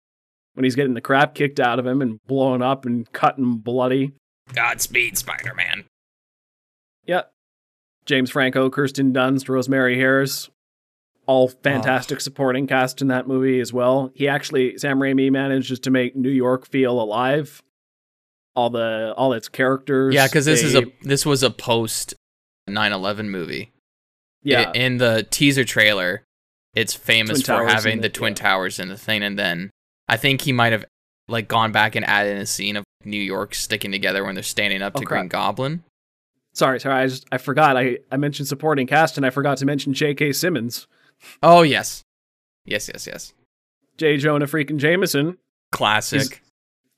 [0.55, 3.63] When he's getting the crap kicked out of him and blown up and cut and
[3.63, 4.13] bloody.
[4.53, 5.85] Godspeed, Spider Man.
[7.07, 7.31] Yep.
[8.07, 10.49] James Franco, Kirsten Dunst, Rosemary Harris,
[11.27, 11.59] all oh.
[11.63, 14.11] fantastic supporting cast in that movie as well.
[14.15, 17.63] He actually Sam Raimi manages to make New York feel alive.
[18.57, 20.15] All the all its characters.
[20.15, 22.15] Yeah, because this is a this was a post
[22.71, 23.73] 9/11 movie.
[24.43, 26.23] Yeah, I- in the teaser trailer,
[26.75, 28.37] it's famous Twin for having the the- twin yeah.
[28.43, 29.71] towers in the thing, and then
[30.09, 30.85] I think he might have
[31.29, 34.43] like gone back and added in a scene of New York sticking together when they're
[34.45, 35.21] standing up Oh, to crap.
[35.23, 35.85] Green Goblin.
[36.55, 37.03] sorry, sorry.
[37.03, 37.77] I just I forgot.
[37.77, 40.33] I I mentioned supporting cast and I forgot to mention J.K.
[40.33, 40.87] Simmons,
[41.43, 42.03] Oh yes,
[42.65, 43.35] yes, yes, yes.
[43.99, 44.17] J.
[44.17, 45.37] Jonah freaking Jameson,
[45.73, 46.41] Classic.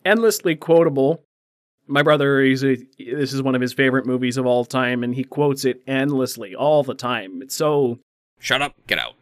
[0.05, 1.25] endlessly quotable.
[1.91, 5.15] My brother, he's a, this is one of his favorite movies of all time, and
[5.15, 7.43] he quotes it endlessly all the time.
[7.43, 7.99] It's so
[8.39, 9.15] Shut up, get out.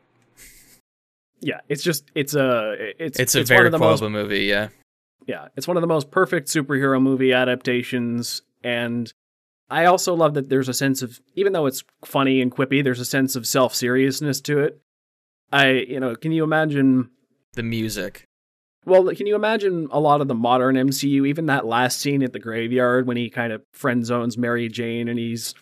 [1.40, 1.60] yeah.
[1.68, 4.44] It's just it's a it's It's a one very of the most quotable movie.
[4.44, 4.68] Yeah.
[5.26, 8.42] yeah, it's one of the most perfect superhero movie adaptations.
[8.62, 9.12] And
[9.70, 13.00] I also love that there's a sense of, even though it's funny and quippy, there's
[13.00, 14.80] a sense of self seriousness to it.
[15.52, 17.10] I, you know, can you imagine?
[17.54, 18.24] The music.
[18.88, 22.32] Well, can you imagine a lot of the modern MCU, even that last scene at
[22.32, 25.54] the graveyard when he kind of friend zones Mary Jane and he's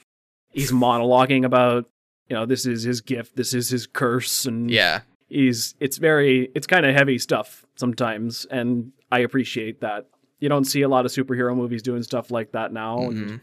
[0.52, 1.90] he's monologuing about,
[2.28, 5.00] you know, this is his gift, this is his curse, and Yeah.
[5.28, 10.06] he's it's very it's kind of heavy stuff sometimes and i appreciate that
[10.38, 13.40] you don't see a lot of superhero movies doing stuff like that now Mhm.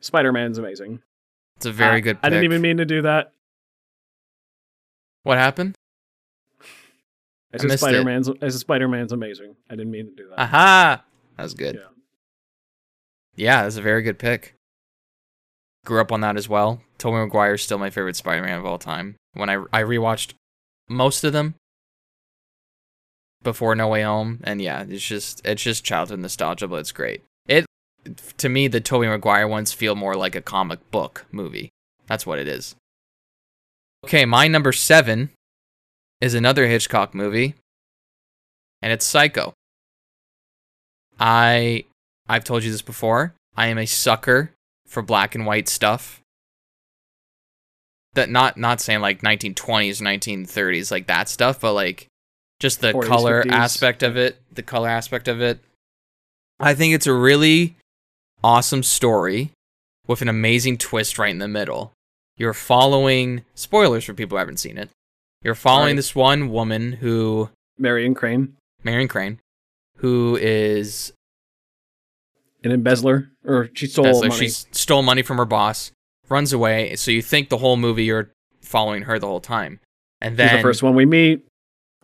[0.00, 1.00] spider-man's amazing
[1.56, 2.18] It's a very Uh, good.
[2.22, 3.32] i didn't even mean to do that
[5.22, 5.74] What happened?
[7.52, 11.04] I I said spider-man's i said spider-man's amazing i didn't mean to do that Aha!
[11.36, 11.76] That was good.
[11.76, 11.88] Yeah.
[13.34, 14.54] Yeah, that's a very good pick.
[15.84, 16.82] Grew up on that as well.
[16.98, 19.16] Tobey Maguire is still my favorite Spider-Man of all time.
[19.34, 20.34] When I I rewatched
[20.88, 21.54] most of them
[23.42, 27.22] before No Way Home, and yeah, it's just it's just childhood nostalgia, but it's great.
[27.46, 27.64] It
[28.36, 31.70] to me, the Tobey Maguire ones feel more like a comic book movie.
[32.06, 32.76] That's what it is.
[34.04, 35.30] Okay, my number seven
[36.22, 37.56] is another Hitchcock movie,
[38.80, 39.52] and it's Psycho.
[41.18, 41.84] I
[42.28, 43.34] I've told you this before.
[43.56, 44.52] I am a sucker
[44.86, 46.20] for black and white stuff.
[48.14, 52.06] That not not saying like 1920s, 1930s, like that stuff, but like
[52.60, 53.50] just the 40s, color 50s.
[53.50, 55.58] aspect of it, the color aspect of it.
[56.60, 57.74] I think it's a really
[58.44, 59.50] awesome story
[60.06, 61.92] with an amazing twist right in the middle.
[62.36, 64.88] You're following spoilers for people who haven't seen it.
[65.44, 65.96] You're following Right.
[65.96, 69.38] this one woman who marion crane Marion Crane,
[69.98, 71.12] who is
[72.64, 75.92] an embezzler or she stole That's money she stole money from her boss,
[76.28, 76.96] runs away.
[76.96, 79.78] So you think the whole movie you're following her the whole time,
[80.20, 81.46] and She's then the first one we meet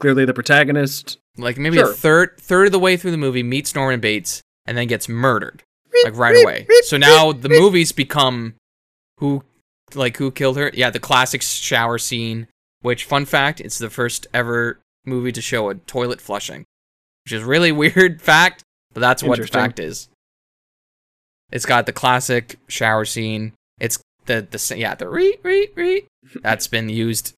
[0.01, 1.91] clearly the protagonist like maybe Sure.
[1.91, 5.09] a third third of the way through the movie meets Norman Bates and then gets
[5.09, 5.63] murdered
[6.05, 6.67] like right away.
[6.85, 8.55] So now the movies become
[9.19, 9.43] who
[9.95, 10.71] like who killed her?
[10.75, 12.47] Yeah, the classic shower scene.
[12.81, 16.65] Which fun fact, it's the first ever movie to show a toilet flushing,
[17.25, 18.63] which is really weird fact,
[18.93, 20.09] but that's what the fact is.
[21.51, 23.53] It's got the classic shower scene.
[23.81, 26.07] It's the the yeah the re re re
[26.43, 27.35] that's been used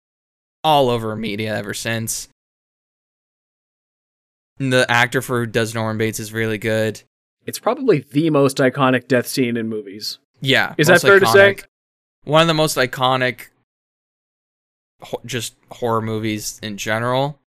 [0.64, 2.28] all over media ever since.
[4.58, 7.02] And The actor for who does Norman Bates is really good.
[7.46, 11.56] it's probably the most iconic death scene in movies Yeah, Is that fair to say?
[12.24, 13.46] One of the most iconic,
[15.24, 17.38] just horror movies in general.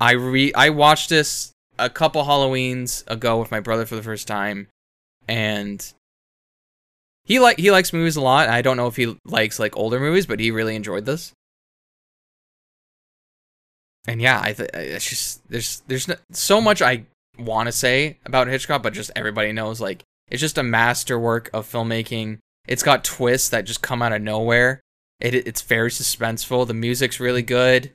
[0.00, 4.26] I re I watched this a couple Halloweens ago with my brother for the first
[4.26, 4.68] time,
[5.28, 5.92] and
[7.24, 8.48] he like he likes movies a lot.
[8.48, 11.32] I don't know if he likes like older movies, but he really enjoyed this.
[14.06, 17.04] And yeah, I th- it's just there's there's no, so much I
[17.38, 21.70] want to say about Hitchcock, but just everybody knows like it's just a masterwork of
[21.70, 22.38] filmmaking.
[22.66, 24.80] It's got twists that just come out of nowhere.
[25.22, 26.66] It it's very suspenseful.
[26.66, 27.92] The music's really good.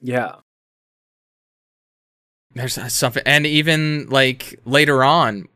[0.00, 0.36] yeah
[2.54, 5.46] There's something, and even like later on,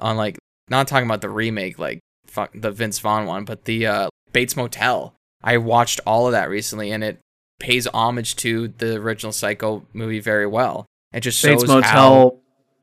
[0.00, 0.38] on like
[0.68, 4.56] not talking about the remake, like fuck the Vince Vaughn one, but the uh, Bates
[4.56, 5.14] Motel.
[5.44, 7.18] I watched all of that recently, and it
[7.60, 10.86] pays homage to the original Psycho movie very well.
[11.12, 12.38] It just shows Bates how Motel.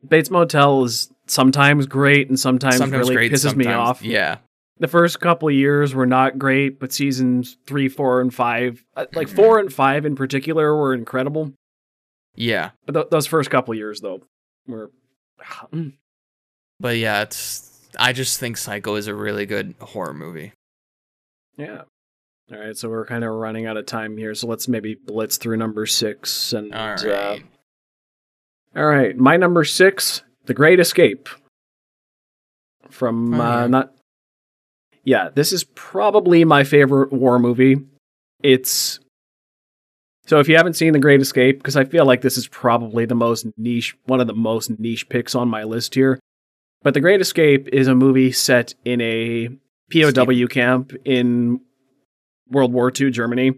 [0.08, 4.01] Bates Motel is sometimes great and sometimes, sometimes really great, pisses me off.
[4.01, 4.38] Yeah,
[4.80, 9.06] The first couple of years were not great, but seasons three, four, and five, uh,
[9.13, 11.52] like four and five in particular, were incredible.
[12.36, 12.72] yeah.
[12.86, 14.22] But th- those first couple years, though,
[14.68, 14.92] were.
[15.74, 15.94] Mm.
[16.80, 17.65] But yeah, it's.
[17.98, 20.54] I just think Psycho is a really good horror movie.
[21.58, 21.82] Yeah.
[22.52, 25.38] All right, so we're kind of running out of time here, so let's maybe blitz
[25.38, 26.54] through number six.
[26.54, 27.06] And All right.
[27.06, 27.38] uh,
[28.76, 31.28] all right, my number six, The Great Escape.
[32.89, 33.94] From Oh, uh, not.
[35.03, 37.77] Yeah, this is probably my favorite war movie.
[38.43, 38.99] It's
[40.29, 43.05] so if you haven't seen The Great Escape, because I feel like this is probably
[43.05, 46.19] the most niche, one of the most niche picks on my list here.
[46.83, 49.49] But The Great Escape is a movie set in a
[49.91, 51.62] POW camp in
[52.47, 53.53] World War II Germany.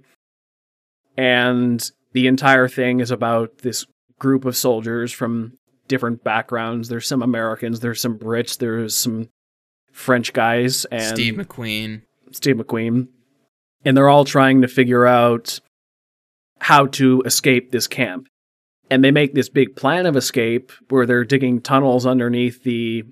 [1.18, 3.86] And the entire thing is about this
[4.18, 5.58] group of soldiers from
[5.90, 6.88] different backgrounds.
[6.88, 9.28] There's some Americans, there's some Brits, there's some
[9.92, 12.02] French guys, and Steve McQueen.
[12.32, 13.08] Steve McQueen.
[13.84, 15.60] And they're all trying to figure out
[16.60, 18.28] how to escape this camp.
[18.90, 23.04] And they make this big plan of escape where they're digging tunnels underneath the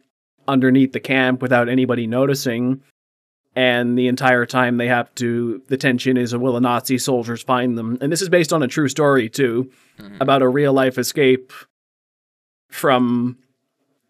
[0.47, 2.81] underneath the camp without anybody noticing.
[3.55, 7.77] And the entire time they have to the tension is will the Nazi soldiers find
[7.77, 7.97] them?
[8.01, 10.21] And this is based on a true story too, Mhm.
[10.21, 11.51] about a real life escape
[12.69, 13.37] from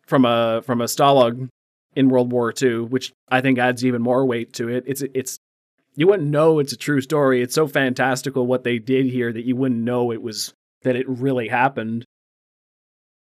[0.05, 1.49] from a from a Stalag
[1.95, 4.84] in World War II, which I think adds even more weight to it.
[4.88, 5.39] It's it's
[5.95, 7.41] you wouldn't know it's a true story.
[7.41, 11.08] It's so fantastical what they did here that you wouldn't know it was that it
[11.10, 12.06] really happened.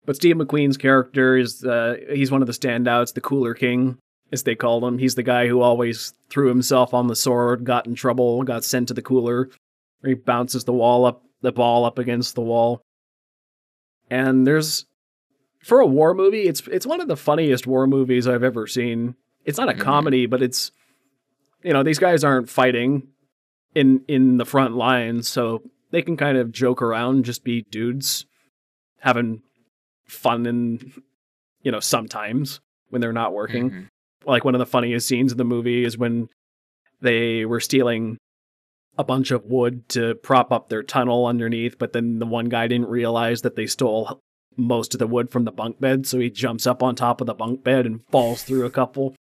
[0.04, 3.98] But Steve McQueen's character is uh, he's one of the standouts, the cooler king,
[4.32, 4.98] as they called him.
[4.98, 8.88] He's the guy who always threw himself on the sword, got in trouble, got sent
[8.88, 9.50] to the cooler,
[10.04, 12.80] he bounces the wall up the ball up against the wall.
[14.10, 14.86] And there's
[15.62, 19.14] for a war movie, it's it's one of the funniest war movies I've ever seen.
[19.44, 19.80] It's not a Mhm.
[19.80, 20.70] comedy, but it's
[21.64, 23.08] you know, these guys aren't fighting
[23.74, 28.26] in in the front lines, so they can kind of joke around, just be dudes
[29.00, 29.42] having
[30.06, 30.92] fun and
[31.62, 33.70] you know, sometimes when they're not working.
[33.70, 33.88] Mhm.
[34.24, 36.28] Like one of the funniest scenes in the movie is when
[37.00, 38.16] they were stealing
[38.96, 42.66] a bunch of wood to prop up their tunnel underneath, but then the one guy
[42.68, 44.20] didn't realize that they stole
[44.58, 47.26] most of the wood from the bunk bed, so he jumps up on top of
[47.26, 49.14] the bunk bed and falls through a couple.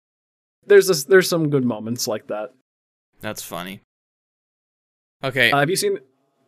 [0.65, 2.54] There's this, there's some good moments like that.
[3.21, 3.82] That's funny.
[5.24, 6.00] Okay, Uh, have you seen?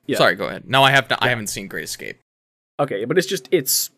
[0.05, 0.17] yeah.
[0.17, 0.35] sorry.
[0.35, 0.67] Go ahead.
[0.67, 1.23] No, I have to.
[1.23, 2.19] I haven't seen Great Escape.
[2.79, 3.89] Okay, but it's just it's.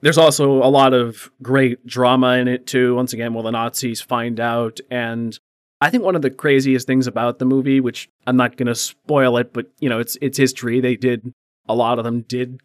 [0.00, 2.94] There's also a lot of great drama in it too.
[2.94, 4.78] Once again, will the Nazis find out?
[4.90, 5.38] And
[5.80, 8.74] I think one of the craziest things about the movie, which I'm not going to
[8.74, 10.80] spoil it, but you know, it's it's history.
[10.80, 11.32] They did
[11.68, 12.60] a lot of them did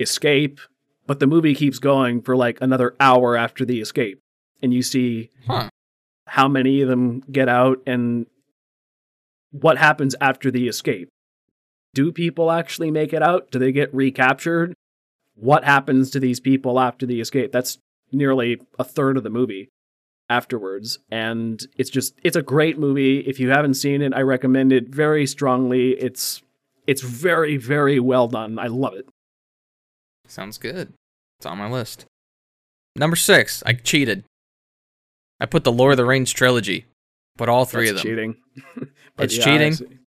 [0.00, 0.60] escape,
[1.06, 4.20] but the movie keeps going for like another hour after the escape,
[4.62, 5.68] and you see Huh.
[6.26, 8.26] how many of them get out and
[9.52, 11.08] what happens after the escape.
[11.94, 13.50] Do people actually make it out?
[13.50, 14.74] Do they get recaptured?
[15.34, 17.52] What happens to these people after the escape?
[17.52, 17.78] That's
[18.12, 19.68] nearly a third of the movie
[20.28, 20.98] afterwards.
[21.10, 23.20] And it's just it's a great movie.
[23.20, 25.92] If you haven't seen it, I recommend it very strongly.
[25.92, 26.42] It's
[26.86, 28.58] it's very, very well done.
[28.58, 29.08] I love it.
[30.28, 30.92] Sounds good.
[31.38, 32.04] It's on my list.
[32.96, 33.62] Number six.
[33.66, 34.24] I cheated.
[35.40, 36.86] I put the Lord of the Rings trilogy.
[37.36, 38.34] but all three That's of them.
[38.76, 38.90] cheating.
[39.18, 39.98] It's yeah, cheating?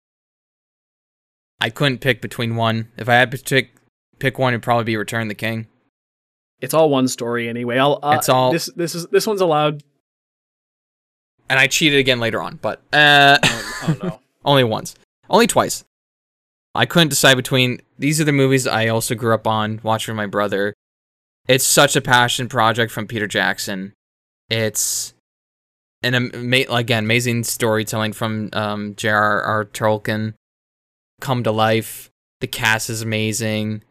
[1.60, 2.88] I couldn't pick between one.
[2.98, 3.70] If I had to pick
[4.18, 5.66] pick one, it'd probably be Return of the King.
[6.60, 7.78] It's all one story anyway.
[7.78, 9.82] I'll uh, It's all- this this is this one's allowed.
[11.48, 14.20] And I cheated again later on, but uh, Oh, oh no.
[14.44, 14.94] only once,
[15.30, 15.84] only twice.
[16.78, 20.16] I couldn't decide between these are the movies I also grew up on, watching with
[20.16, 20.74] my brother.
[21.48, 23.94] It's such a passion project from Peter Jackson.
[24.48, 25.12] It's
[26.04, 29.64] an ama- again amazing storytelling from um, J.R.R.
[29.64, 30.34] Tolkien.
[31.20, 32.10] Come to life.
[32.40, 33.82] The cast is amazing.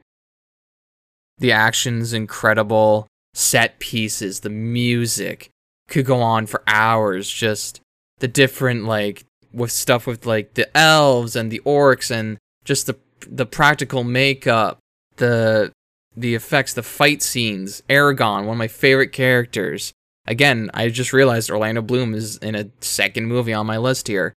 [1.39, 3.07] The action's incredible.
[3.33, 5.49] Set pieces, the music
[5.89, 7.29] could go on for hours.
[7.29, 7.81] Just
[8.19, 12.95] the different like with stuff with like the elves and the orcs and just the
[13.27, 14.77] the practical makeup,
[15.15, 15.71] the
[16.15, 17.81] the effects, the fight scenes.
[17.89, 19.93] Aragorn, one of my favorite characters.
[20.27, 24.33] Again, I just realized Orlando Bloom is in a second movie on my list here.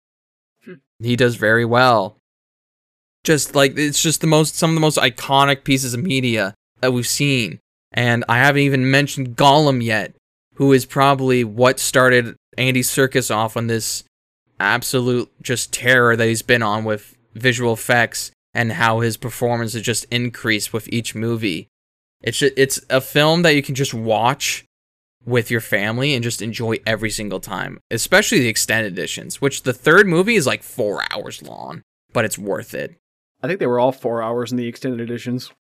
[0.65, 0.75] Hmm.
[1.01, 2.17] He does very well.
[3.25, 6.93] Just like it's just the most some of the most iconic pieces of media that
[6.93, 7.59] we've seen.
[7.93, 10.15] And I haven't even mentioned Gollum yet,
[10.55, 14.05] who is probably what started Andy Serkis off on this
[14.61, 19.83] absolute just terror that he's been on with visual effects and how his performance has
[19.83, 21.69] just increased with each movie.
[22.23, 24.65] It's just, it's a film that you can just watch
[25.25, 29.73] with your family and just enjoy every single time, especially the extended editions, which the
[29.73, 31.83] third movie is like 4 hours long,
[32.13, 32.97] but it's worth it.
[33.43, 35.53] I think they were all four hours in the extended editions.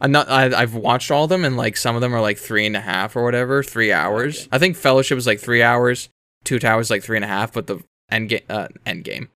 [0.00, 0.28] I'm not.
[0.28, 2.76] I, I've watched all of them, and like some of them are like three and
[2.76, 4.40] a half or whatever, three hours.
[4.40, 4.48] Okay.
[4.52, 6.08] I think Fellowship is like three hours.
[6.44, 7.78] Two Towers like three and a half, but the
[8.10, 9.28] end game, uh, end game.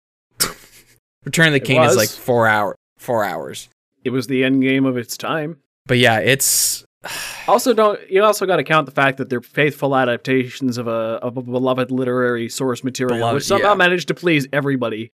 [1.27, 3.69] Return of the It King is like four hour, four hours.
[4.05, 5.59] It was the end game of its time.
[5.87, 6.85] But yeah, it's
[7.49, 10.91] Also, don't you also got to count the fact that they're faithful adaptations of a
[11.23, 13.75] of a beloved literary source material, Beloved, which somehow yeah.
[13.75, 15.13] managed to please everybody,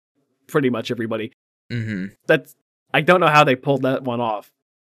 [0.47, 1.31] pretty much everybody.
[1.71, 2.55] hmm That's
[2.93, 4.51] I don't know how they pulled that one off.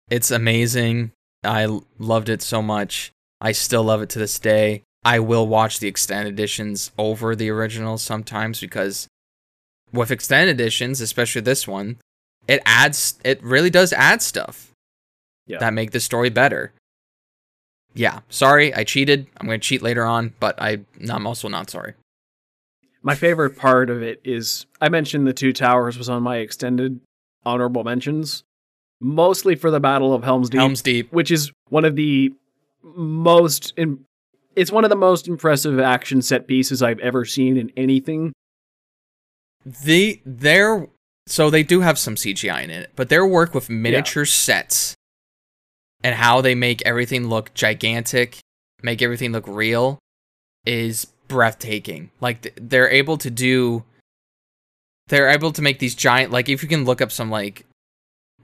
[0.09, 1.11] it's amazing.
[1.43, 1.68] I
[1.99, 3.11] loved it so much.
[3.41, 4.84] I still love it to this day.
[5.05, 9.07] I will watch the extended editions over the originals sometimes because
[9.94, 11.98] with extended editions, especially this one,
[12.48, 14.72] it adds it really does add stuff
[15.46, 15.60] Yeah.
[15.60, 16.72] that make the story better.
[17.94, 19.28] Yeah, sorry, I cheated.
[19.38, 20.80] I'm going to cheat later on, but I
[21.10, 21.94] I'm also not sorry.
[23.02, 27.00] My favorite part of it is I mentioned the two towers was on my extended
[27.46, 28.44] honorable mentions,
[29.00, 31.12] mostly for the Battle of Helm's Deep, Helm's Deep.
[31.14, 32.34] which is one of the
[32.84, 34.04] most in,
[34.56, 38.34] it's one of the most impressive action set pieces I've ever seen in anything.
[39.68, 40.88] The their
[41.26, 44.95] so they do have some CGI in it, but their work with miniature sets
[46.03, 48.39] and how they make everything look gigantic,
[48.82, 49.99] make everything look real
[50.65, 52.11] is breathtaking.
[52.22, 53.84] Like th- they're able to do
[55.09, 57.65] they're able to make these giant like if you can look up some like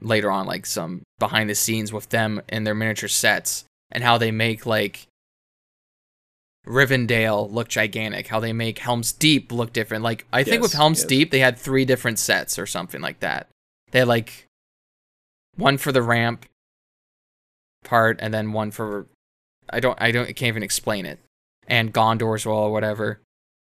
[0.00, 4.18] later on like some behind the scenes with them and their miniature sets and how
[4.18, 5.06] they make like
[6.66, 10.02] Rivendell look gigantic, how they make Helm's Deep look different.
[10.02, 11.08] Like I think with Helm's yes.
[11.08, 13.48] Deep they had three different sets or something like that.
[13.90, 14.46] They had like
[15.56, 16.46] one for the ramp
[17.84, 19.06] part and then one for
[19.68, 21.18] I don't I don't I can't even explain it.
[21.66, 23.20] And Gondor as well or whatever.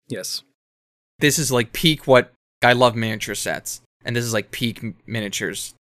[0.07, 0.43] Yes.
[1.19, 2.31] This is like peak what
[2.63, 3.81] I love miniature sets.
[4.03, 5.73] And this is like peak miniatures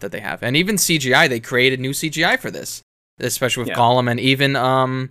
[0.00, 0.42] that they have.
[0.42, 2.82] And even CGI, they created new CGI for this.
[3.20, 3.76] Especially with Yeah.
[3.76, 5.10] Gollum and even um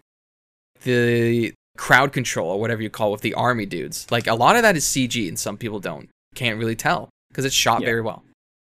[0.83, 4.05] the crowd control or whatever you call it with the army dudes.
[4.11, 7.45] Like a lot of that is CG and some people don't can't really tell because
[7.45, 7.87] it's shot Yeah.
[7.87, 8.23] very well.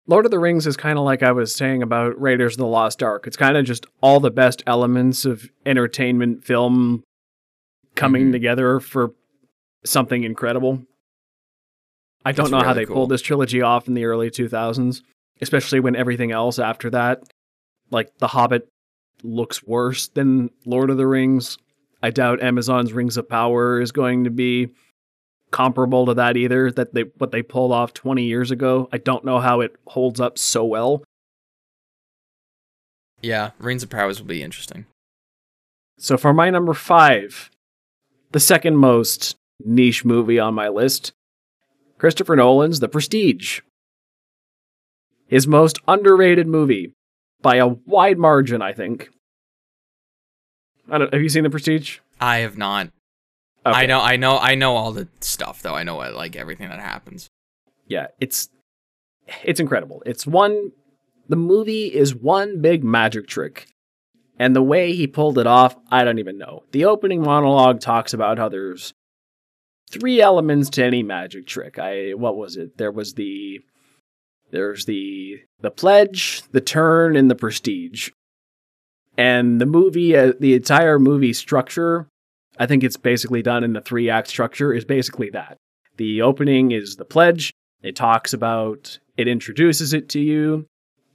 [0.08, 2.66] Lord of the Rings is kind of like I was saying about Raiders of the
[2.66, 3.26] Lost Ark.
[3.26, 7.02] It's kind of just all the best elements of entertainment film
[7.96, 8.32] coming Mhm.
[8.32, 9.12] together for
[9.84, 10.82] something incredible.
[12.24, 12.94] I don't That's know how they cool.
[12.96, 15.02] pulled this trilogy off in the early 2000s,
[15.40, 17.22] especially when everything else after that,
[17.90, 18.68] like The Hobbit,
[19.22, 21.56] looks worse than Lord of the Rings.
[22.02, 24.68] I doubt Amazon's Rings of Power is going to be
[25.50, 28.88] comparable to that either that they what they pulled off 20 years ago.
[28.92, 31.02] I don't know how it holds up so well.
[33.22, 34.86] Yeah, Rings of Power will be interesting.
[35.98, 37.50] so for my number five
[38.32, 41.12] the second most niche movie on my list
[41.98, 43.60] christopher nolan's the prestige.
[45.26, 46.92] His most underrated movie
[47.40, 49.08] by a wide margin i think
[50.90, 52.90] I don't, have you seen the prestige I have not.
[53.64, 53.78] Okay.
[53.80, 55.74] I know I know I know all the stuff though.
[55.74, 57.28] I know like everything that happens.
[57.88, 58.48] yeah, it's
[59.42, 60.02] it's incredible.
[60.06, 60.72] It's one
[61.28, 63.66] the movie is one big magic trick.
[64.38, 66.64] And the way he pulled it off, I don't even know.
[66.72, 68.92] The opening monologue talks about how there's
[69.90, 71.78] three elements to any magic trick.
[71.78, 72.76] I what was it?
[72.76, 73.60] There was the
[74.50, 78.10] there's the the pledge, the turn and the prestige.
[79.16, 82.08] And the movie uh, the entire movie structure,
[82.58, 85.56] I think it's basically done in the three act structure is basically that.
[85.96, 87.52] The opening is the pledge.
[87.82, 90.66] It talks about, it introduces it to you,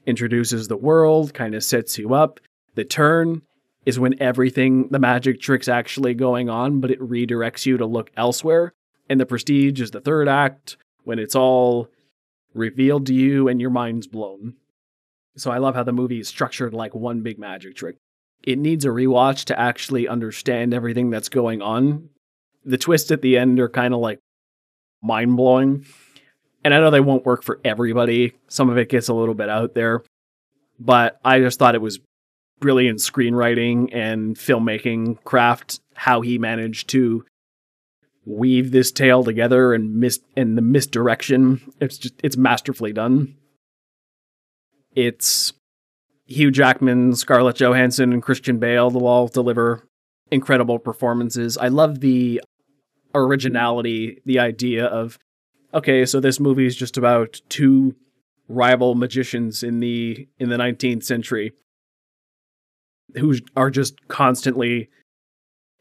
[0.06, 2.40] introduces the world, kind of sets you up.
[2.76, 3.42] The turn
[3.86, 8.12] is when everything, the magic trick's actually going on, but it redirects you to look
[8.16, 8.74] elsewhere.
[9.10, 11.90] And the prestige is the third act when it's all
[12.54, 14.56] revealed to you and your mind's blown.
[15.38, 17.98] So I love how the movie is structured like one big magic trick.
[18.44, 22.10] It needs a rewatch to actually understand everything that's going on.
[22.66, 24.20] The twists at the end are kind of like
[25.02, 25.86] mind blowing.
[26.64, 28.34] And I know they won't work for everybody.
[28.48, 30.04] Some of it gets a little bit out there.
[30.80, 32.00] But I just thought it was
[32.60, 37.26] brilliant screenwriting and filmmaking craft how he managed to
[38.26, 41.62] weave this tale together and mis and the misdirection.
[41.80, 43.36] It's just it's masterfully done.
[44.96, 45.54] It's
[46.26, 49.88] Hugh Jackman, Scarlett Johansson, and Christian Bale will all deliver
[50.32, 51.58] incredible performances.
[51.58, 52.42] I love the
[53.14, 55.18] originality, the idea of
[55.74, 57.96] okay, so this movie is just about two
[58.48, 61.54] rival magicians in the in the 19th century
[63.16, 64.90] who are just constantly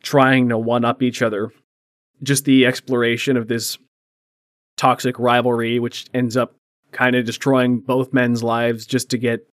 [0.02, 1.50] trying to one up each other.
[2.22, 3.78] Just the exploration of this
[4.76, 6.54] toxic rivalry which ends up
[6.92, 9.46] kind of destroying both men's lives just to get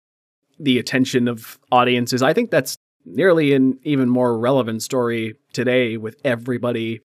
[0.59, 2.21] the attention of audiences.
[2.21, 7.01] I think that's nearly an even more relevant story today with everybody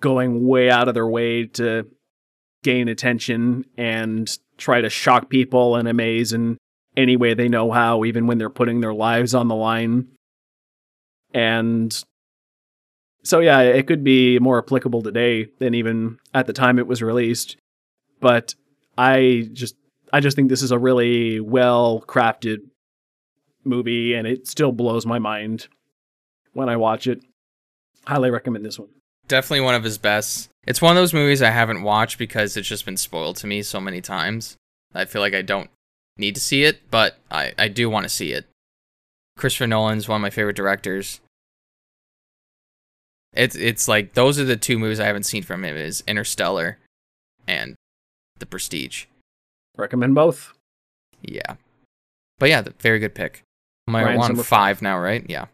[0.00, 1.88] going way out of their way to
[2.62, 6.58] gain attention and try to shock people and amaze in
[6.96, 10.08] any way they know how, even when they're putting their lives on the line.
[11.32, 12.04] And
[13.24, 17.02] so, yeah, it could be more applicable today than even at the time it was
[17.02, 17.56] released.
[18.20, 18.54] But
[19.02, 19.74] I just,
[20.12, 22.58] I just think this is a really well crafted
[23.64, 25.66] movie, and it still blows my mind
[26.52, 27.20] when I watch it.
[28.06, 28.90] Highly recommend this one.
[29.26, 30.50] Definitely one of his best.
[30.66, 33.62] It's one of those movies I haven't watched because it's just been spoiled to me
[33.62, 34.56] so many times.
[34.94, 35.70] I feel like I don't
[36.16, 38.46] need to see it, but I, I do want to see it.
[39.36, 41.20] Christopher Nolan's one of my favorite directors.
[43.32, 46.78] It's it's like those are the two movies I haven't seen from him is Interstellar
[47.48, 47.74] and
[48.42, 49.04] The Prestige.
[49.76, 50.52] Recommend both.
[51.20, 51.54] Yeah.
[52.40, 53.44] But yeah, the, very good pick.
[53.86, 55.24] I'm Ryan's five now, right?
[55.28, 55.46] Yeah.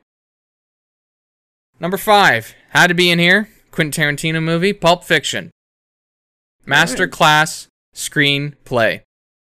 [1.79, 3.51] Number five had to be in here.
[3.73, 5.51] Quentin Tarantino movie, Pulp Fiction.
[6.65, 7.13] Master Alright.
[7.13, 9.03] class screenplay.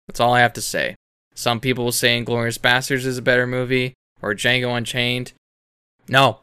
[0.07, 0.97] That's all I have to say.
[1.35, 5.33] Some people will say Inglourious Basterds is a better movie or Django Unchained.
[6.11, 6.41] No,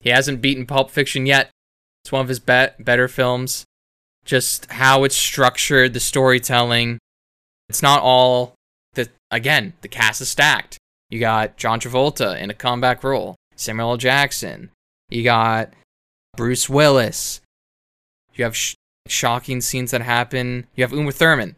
[0.00, 1.48] he hasn't beaten Pulp Fiction yet.
[2.04, 3.64] It's one of his be- better films.
[4.24, 6.98] Just how it's structured, the storytelling.
[7.68, 8.54] It's not all
[8.94, 10.78] the again, the cast is stacked.
[11.10, 13.96] You got John Travolta in a comeback role, Samuel L.
[13.96, 14.70] Jackson.
[15.10, 15.72] You got
[16.36, 17.40] Bruce Willis.
[18.34, 18.74] You have sh-
[19.06, 20.66] shocking scenes that happen.
[20.74, 21.56] You have Uma Thurman.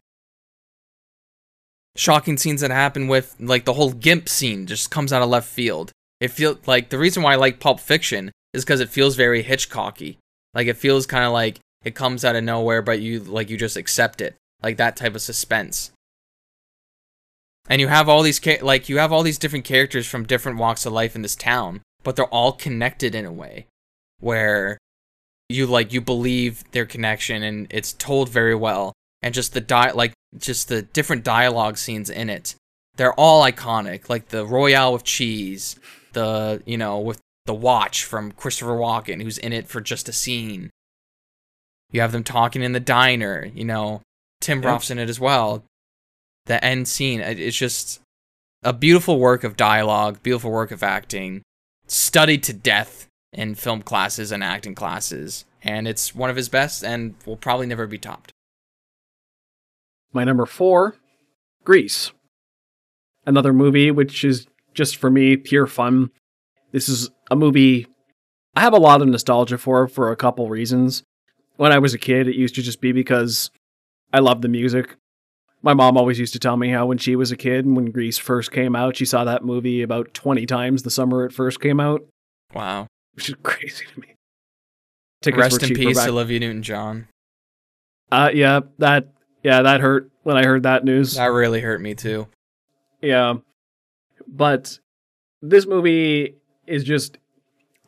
[1.96, 5.48] Shocking scenes that happen with like the whole Gimp scene just comes out of left
[5.48, 5.92] field.
[6.20, 9.42] It feels like the reason why I like Pulp Fiction is because it feels very
[9.42, 10.18] Hitchcocky.
[10.54, 13.56] Like it feels kind of like it comes out of nowhere, but you like you
[13.56, 15.92] just accept it, like that type of suspense.
[17.68, 20.84] And you have all these like you have all these different characters from different walks
[20.84, 23.66] of life in this town, but they're all connected in a way
[24.20, 24.78] where
[25.48, 28.92] you like you believe their connection and it's told very well.
[29.22, 32.54] And just the di- like just the different dialogue scenes in it
[32.96, 34.08] they're all iconic.
[34.08, 35.76] Like the royale with cheese
[36.16, 40.12] the you know with the watch from christopher walken who's in it for just a
[40.12, 40.70] scene
[41.90, 44.02] you have them talking in the diner you know
[44.40, 44.64] tim Yep.
[44.66, 45.64] Roth's in it as well
[46.46, 47.20] the end scene.
[47.20, 48.00] It's just
[48.62, 51.42] a beautiful work of dialogue beautiful work of acting
[51.88, 56.84] studied to death in film classes and acting classes and it's one of his best
[56.84, 58.32] and will probably never be topped
[60.12, 60.94] My number four,
[61.64, 62.12] Grease.
[63.26, 66.10] Another movie which is just for me pure fun.
[66.72, 67.86] This is a movie
[68.54, 71.02] I have a lot of nostalgia for for a couple reasons.
[71.56, 73.50] When I was a kid, it used to just be because
[74.12, 74.96] I loved the music.
[75.62, 77.90] My mom always used to tell me how when she was a kid and when
[77.90, 81.60] Grease first came out, she saw that movie about 20 times the summer it first
[81.60, 82.04] came out,
[82.54, 84.14] wow which is crazy to me.
[85.22, 87.08] Tickets rest in peace back- olivia newton-john
[88.12, 89.08] Uh yeah, that
[89.42, 91.14] yeah, that hurt when I heard that news.
[91.14, 92.28] that really hurt me too
[93.00, 93.36] Yeah.
[94.28, 94.78] But
[95.40, 96.34] this movie
[96.66, 97.16] is just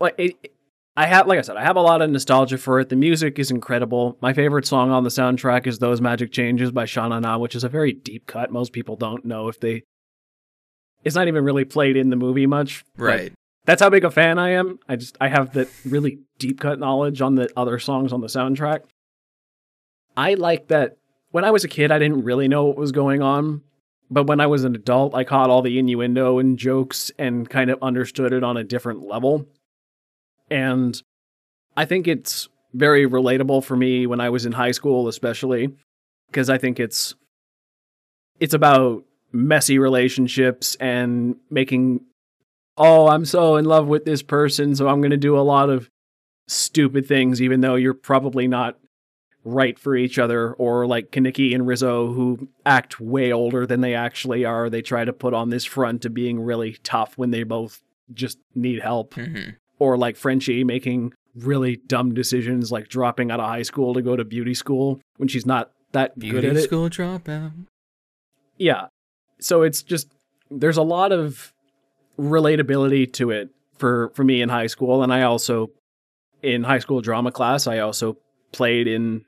[0.00, 0.52] like it,
[0.99, 2.88] I have like I said, I have a lot of nostalgia for it.
[2.88, 4.18] The music is incredible.
[4.20, 7.62] My favorite song on the soundtrack is Those Magic Changes by Sha Na, which is
[7.62, 8.51] a very deep cut.
[8.51, 9.84] Most people don't know if they
[11.05, 12.84] it's not even really played in the movie much.
[12.96, 13.32] right
[13.64, 14.80] That's how big a fan I am.
[14.88, 18.26] I just I have that really deep cut knowledge on the other songs on the
[18.26, 18.80] soundtrack.
[20.16, 20.96] I like that
[21.30, 23.62] when I was a kid I didn't really know what was going on,
[24.11, 27.70] but when I was an adult I caught all the innuendo and jokes and kind
[27.70, 29.46] of understood it on a different level.
[30.51, 31.01] And
[31.76, 35.74] I think it's very relatable for me when I was in high school especially
[36.30, 37.14] because I think it's
[38.40, 42.01] it's about messy relationships and making
[42.78, 45.68] oh, I'm so in love with this person, so I'm going to do a lot
[45.68, 45.90] of
[46.46, 48.78] stupid things, even though you're probably not
[49.44, 50.53] right for each other.
[50.55, 54.70] Or like Kenickie and Rizzo, who act way older than they actually are.
[54.70, 57.82] They try to put on this front to being really tough when they both
[58.14, 59.14] just need help.
[59.14, 64.03] hmm Or like Frenchie making really dumb decisions, like dropping out of high school to
[64.03, 66.62] go to beauty school when she's not that good beauty at it.
[66.62, 67.53] school dropout
[68.57, 68.87] Yeah.
[69.41, 70.09] So it's just
[70.51, 71.53] there's a lot of
[72.18, 75.70] relatability to it for for me in high school and I also
[76.43, 78.16] in high school drama class I also
[78.53, 79.24] played in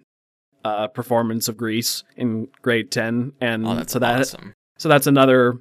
[0.65, 5.07] uh performance of Grease in grade 10 and oh that's so that awesome so that's
[5.07, 5.59] another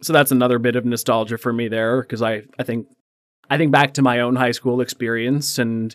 [0.00, 2.86] so that's another bit of nostalgia for me there because I I think
[3.48, 5.94] I think back to my own high school experience and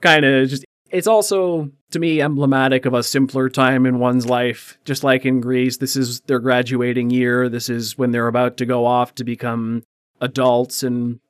[0.00, 4.78] kind of just it's also to me emblematic of a simpler time in one's life.
[4.84, 7.48] Just like in Grease this is their graduating year.
[7.48, 9.82] This is when they're about to go off to become
[10.20, 10.82] adults.
[10.82, 11.20] And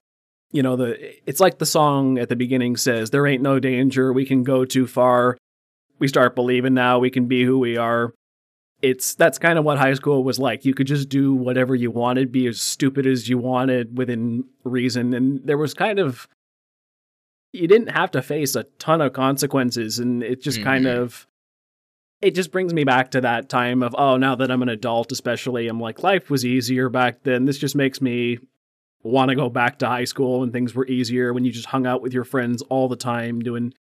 [0.51, 4.13] you know the it's like the song at the beginning says there ain't no danger.
[4.13, 5.37] We can go too far.
[5.99, 6.99] We start believing now.
[6.99, 8.13] We can be who we are
[8.83, 10.65] it's that's kind of what high school was like.
[10.65, 15.15] You could just do whatever you wanted, be as stupid as you wanted within reason,
[15.15, 16.29] and there was kind of
[17.53, 20.97] you didn't have to face a ton of consequences, and it just kind Mhm.
[20.99, 21.27] of
[22.23, 25.11] it just brings me back to that time of oh, now that I'm an adult,
[25.13, 27.45] especially, I'm like life was easier back then.
[27.47, 28.39] This just makes me
[29.03, 31.87] want to go back to high school when things were easier, when you just hung
[31.87, 33.75] out with your friends all the time, doing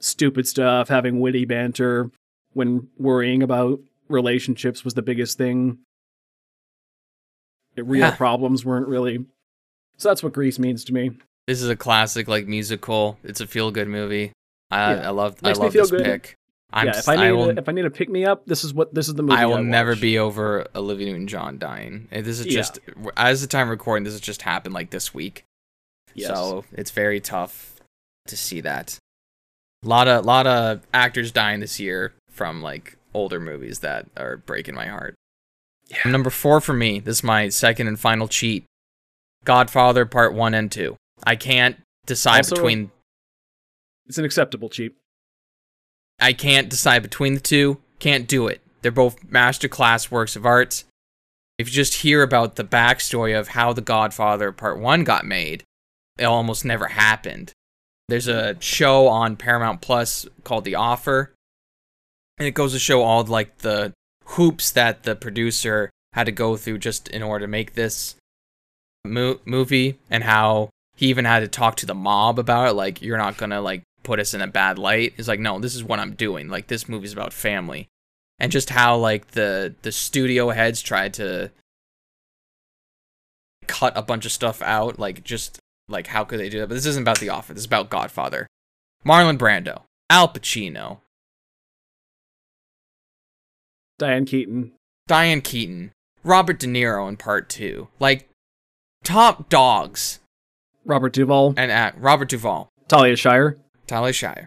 [0.00, 2.10] stupid stuff, having witty banter,
[2.52, 5.78] when worrying about relationships was the biggest thing.
[7.76, 8.16] Real Yeah.
[8.16, 9.24] problems weren't really.
[9.96, 11.12] So that's what Grease means to me.
[11.46, 13.18] This is a classic like musical.
[13.24, 14.32] It's a feel good movie.
[14.70, 15.08] I Yeah.
[15.08, 16.04] I love I love this good.
[16.04, 16.36] pick.
[16.72, 18.46] I'm yeah, if I need I will a, if I need to pick me up,
[18.46, 19.36] this is what this is the movie.
[19.40, 22.08] I will I'd never be over Olivia Newton John dying.
[22.10, 22.52] Eh, this is Yeah.
[22.54, 22.80] just
[23.16, 24.04] as the time recording.
[24.04, 25.44] This has just happened like this week.
[26.14, 26.28] Yes.
[26.28, 27.76] So it's very tough
[28.28, 28.98] to see that.
[29.84, 34.36] A lot of lot of actors dying this year from like older movies that are
[34.36, 35.14] breaking my heart.
[35.88, 36.10] Yeah.
[36.10, 36.98] Number four for me.
[37.00, 38.64] This is my second and final cheat.
[39.44, 40.96] Godfather Part One and Two.
[41.26, 42.90] I can't decide Also- between.
[44.06, 44.94] It's an acceptable cheat.
[46.20, 47.80] I can't decide between the two.
[47.98, 48.60] Can't do it.
[48.82, 50.84] They're both masterclass works of art.
[51.58, 55.62] If you just hear about the backstory of how The Godfather Part 1 got made,
[56.18, 57.52] it almost never happened.
[58.08, 61.32] There's a show on Paramount Plus called The Offer,
[62.38, 63.92] and it goes to show all like the
[64.24, 68.16] hoops that the producer had to go through just in order to make this
[69.04, 73.02] mo- movie and how he even had to talk to the mob about it like
[73.02, 75.14] you're not going to like put us in a bad light.
[75.16, 76.48] It's like no, this is what I'm doing.
[76.48, 77.88] Like this movie's about family.
[78.38, 81.50] And just how like the the studio heads tried to
[83.66, 85.58] cut a bunch of stuff out like just
[85.88, 86.68] like how could they do that?
[86.68, 87.54] But this isn't about The Offer.
[87.54, 88.46] This is about Godfather.
[89.04, 91.00] Marlon Brando, Al Pacino,
[94.04, 94.72] Diane Keaton.
[95.06, 95.90] Diane Keaton,
[96.22, 97.88] Robert De Niro in part 2.
[97.98, 98.28] Like
[99.02, 100.20] top dogs
[100.84, 101.54] Robert Duvall.
[101.56, 103.56] and act Robert Duvall, Talia Shire.
[103.86, 104.46] Talia Shire.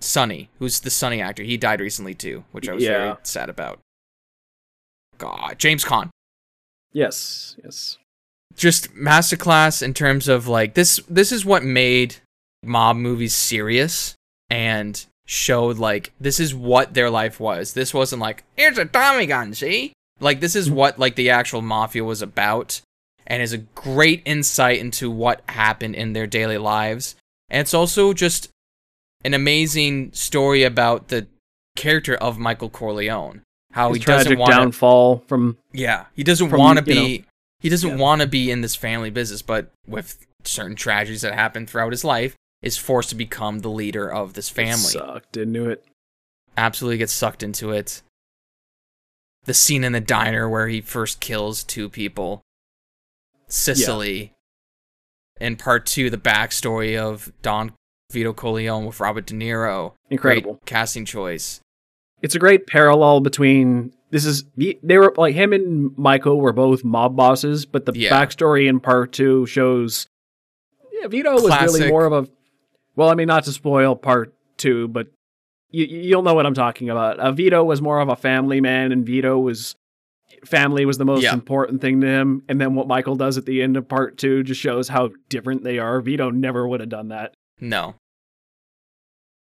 [0.00, 3.78] Sonny, who's the Sonny actor, he died recently too, which I was very sad about.
[5.18, 6.10] God, James Caan.
[6.92, 7.54] Yes.
[7.62, 7.98] Yes.
[8.56, 12.16] Just masterclass in terms of like this this is what made
[12.64, 14.16] mob movies serious
[14.50, 17.74] and showed like this is what their life was.
[17.74, 19.92] This wasn't like here's a Tommy gun, see?
[20.20, 20.76] Like this is mm-hmm.
[20.76, 22.80] what like the actual mafia was about
[23.26, 27.14] and is a great insight into what happened in their daily lives.
[27.48, 28.48] And it's also just
[29.24, 31.26] an amazing story about the
[31.76, 33.42] character of Michael Corleone.
[33.72, 37.24] How His he doesn't tragic want downfall from yeah, he doesn't want to be.
[37.60, 37.96] he doesn't yeah.
[37.96, 42.04] want to be in this family business, but with certain tragedies that happen throughout his
[42.04, 44.76] life, is forced to become the leader of this family.
[44.76, 45.84] sucked into it.
[46.56, 48.02] Absolutely gets sucked into it.
[49.44, 52.42] The scene in the diner where he first kills two people.
[53.48, 54.32] Sicily.
[55.40, 57.72] In part two, the backstory of Don
[58.12, 59.94] Vito Corleone with Robert De Niro.
[60.10, 60.54] Incredible.
[60.54, 61.60] Great casting choice.
[62.20, 66.84] It's a great parallel between this is they were like him and Michael were both
[66.84, 68.10] mob bosses, but the Yeah.
[68.10, 70.06] backstory in part two shows
[70.92, 72.28] yeah, Vito was really more of a
[72.96, 75.08] well, I mean not to spoil part two, but
[75.70, 77.18] you, you'll know what I'm talking about.
[77.18, 79.74] Uh, Vito was more of a family man, and Vito was
[80.44, 81.34] family was the most Yeah.
[81.34, 82.42] important thing to him.
[82.48, 85.62] And then what Michael does at the end of part two just shows how different
[85.62, 86.00] they are.
[86.00, 87.34] Vito never would have done that.
[87.60, 87.94] No.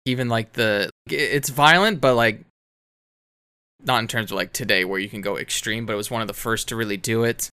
[0.05, 2.45] Even like the it's violent, but like
[3.85, 6.23] not in terms of like today where you can go extreme, but it was one
[6.23, 7.51] of the first to really do it.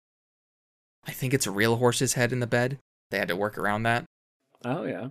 [1.07, 2.79] I think it's a real horse's head in the bed.
[3.11, 4.05] They had to work around that.
[4.65, 5.09] Oh yeah,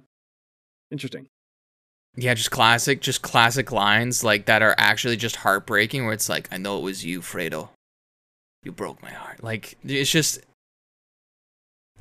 [0.91, 1.27] interesting.
[2.15, 6.03] Yeah, just classic, just classic lines like that are actually just heartbreaking.
[6.03, 7.69] Where it's like, I know it was you, Fredo.
[8.63, 9.43] You broke my heart.
[9.43, 10.39] Like it's just,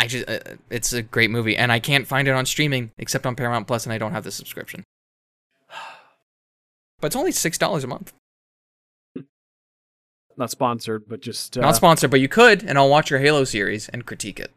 [0.00, 3.24] I just, uh, it's a great movie, and I can't find it on streaming except
[3.24, 4.84] on Paramount Plus, and I don't have the subscription.
[7.00, 8.12] But it's only six dollars a month.
[10.36, 13.44] Not sponsored, but just uh, Not sponsored, but you could, and I'll watch your Halo
[13.44, 14.52] series and critique it.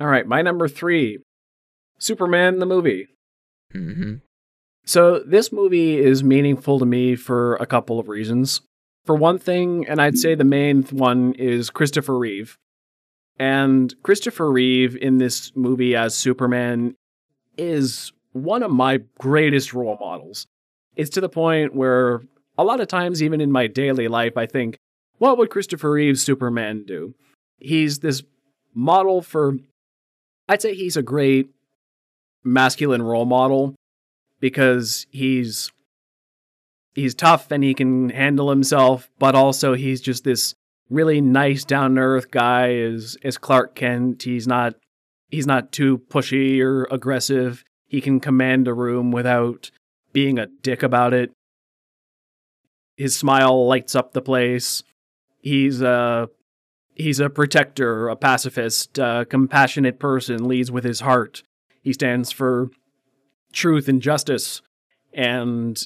[0.00, 1.20] All right, my number three,
[1.98, 3.08] Superman the movie.
[3.74, 4.16] Mm-hmm.
[4.84, 8.60] So this movie is meaningful to me for a couple of reasons.
[9.04, 12.56] For one thing, and I'd say the main one is Christopher Reeve.
[13.38, 16.94] And Christopher Reeve in this movie as Superman
[17.56, 20.46] is one of my greatest role models.
[20.94, 22.22] It's to the point where
[22.56, 24.76] a lot of times, even in my daily life, I think,
[25.18, 27.14] what would Christopher Reeve's Superman do?
[27.58, 28.22] He's this
[28.74, 29.56] model for,
[30.48, 31.50] I'd say he's a great
[32.46, 33.74] masculine role model
[34.40, 35.70] because he's
[36.94, 40.54] he's tough and he can handle himself, but also he's just this
[40.88, 44.22] really nice down to earth guy as as Clark Kent.
[44.22, 44.74] He's not
[45.28, 47.64] he's not too pushy or aggressive.
[47.88, 49.70] He can command a room without
[50.12, 51.32] being a dick about it.
[52.96, 54.82] His smile lights up the place.
[55.40, 56.26] He's uh
[56.94, 61.42] he's a protector, a pacifist, a compassionate person, leads with his heart.
[61.86, 62.70] He stands for
[63.52, 64.60] truth and justice
[65.14, 65.80] and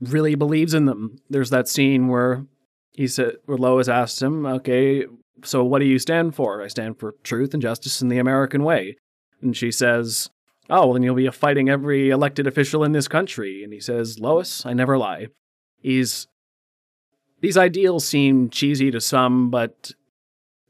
[0.00, 1.18] really believes in them.
[1.30, 2.44] There's that scene where
[2.90, 5.06] he said where Lois asks him, "Okay,
[5.44, 8.64] so what do you stand for?" I stand for truth and justice in the American
[8.64, 8.96] way.
[9.40, 10.28] And she says,
[10.68, 14.18] "Oh, well then you'll be fighting every elected official in this country." And he says,
[14.18, 15.28] "Lois, I never lie."
[15.78, 16.26] He's
[17.40, 19.92] these ideals seem cheesy to some, but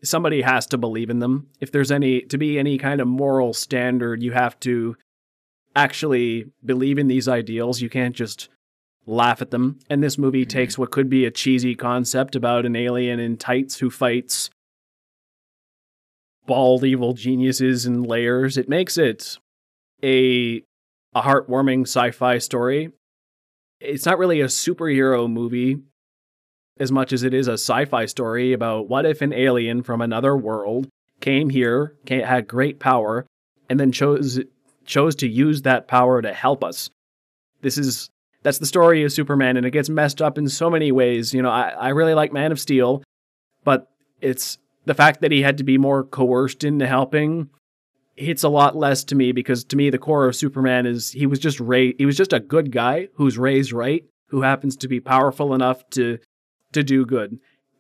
[0.03, 1.49] somebody has to believe in them.
[1.61, 4.96] If there's any to be any kind of moral standard, you have to
[5.74, 7.80] actually believe in these ideals.
[7.80, 8.49] You can't just
[9.07, 9.78] laugh at them.
[9.88, 10.59] And this movie mm-hmm.
[10.59, 14.51] takes what could be a cheesy concept about an alien in tights who fights
[16.46, 18.57] bald evil geniuses in layers.
[18.57, 19.38] It makes it
[20.03, 20.62] a
[21.14, 22.92] a heartwarming sci-fi story.
[23.80, 25.78] It's not really a superhero movie
[26.81, 30.37] as much as it is a sci-fi story about what if an alien from another
[30.37, 30.89] world
[31.20, 33.26] came here, had great power,
[33.68, 34.41] and then chose
[34.85, 36.91] chose to use that power to help us.
[37.61, 38.09] This is
[38.43, 41.35] that's the story of Superman, and it gets messed up in so many ways.
[41.35, 43.03] You know, I, I really like Man of Steel,
[43.64, 47.51] but it's the fact that he had to be more coerced into helping
[48.18, 51.26] hits a lot less to me because to me the core of Superman is he
[51.26, 54.89] was just ra- he was just a good guy who's raised right, who happens to
[54.89, 56.18] be powerful enough to
[56.73, 57.39] to do good.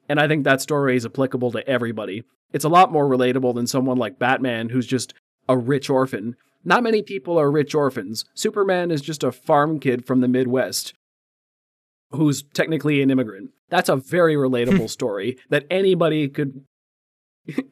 [0.08, 2.24] And I think that story is applicable to everybody.
[2.52, 5.14] It's a lot more relatable than someone like Batman who's just
[5.48, 8.24] a rich orphan not many people are rich orphans.
[8.34, 10.94] Superman is just a farm kid from the Midwest
[12.10, 13.50] who's technically an immigrant.
[13.68, 14.86] That's a very relatable hmm.
[14.86, 16.64] story that anybody could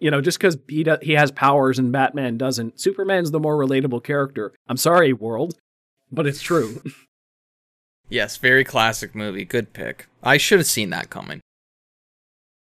[0.01, 4.03] you know, just because he, he has powers and Batman doesn't, Superman's the more relatable
[4.03, 4.55] character.
[4.67, 5.59] I'm sorry, world,
[6.11, 6.83] but it's true.
[8.09, 9.45] yes, very classic movie.
[9.45, 10.07] Good pick.
[10.23, 11.41] I should have seen that coming.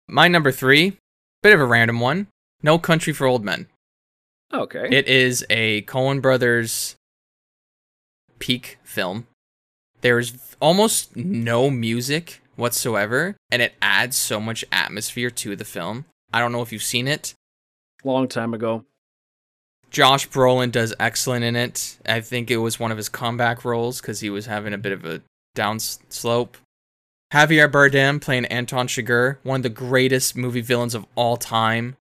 [0.09, 0.97] My number three,
[1.43, 2.29] bit of a random one
[2.63, 3.67] No Country for Old Men.
[4.53, 4.89] Okay.
[4.91, 6.97] It is a Coen Brothers
[8.39, 9.27] peak film.
[10.01, 16.07] There's almost no music whatsoever, and it adds so much atmosphere to the film.
[16.33, 17.35] I don't know if you've seen it.
[18.05, 18.85] Long time ago.
[19.91, 21.99] Josh Brolin does excellent in it.
[22.07, 24.93] I think it was one of his comeback roles because he was having a bit
[24.93, 25.23] of a
[25.55, 26.57] down slope.
[27.33, 31.97] Javier Bardem playing Anton Chigurh, one of the greatest movie villains of all time.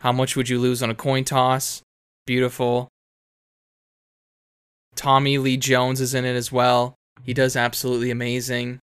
[0.00, 1.82] How much would you lose on a coin toss?
[2.26, 2.88] Beautiful.
[4.94, 6.94] Tommy Lee Jones is in it as well.
[7.22, 8.80] He does absolutely amazing.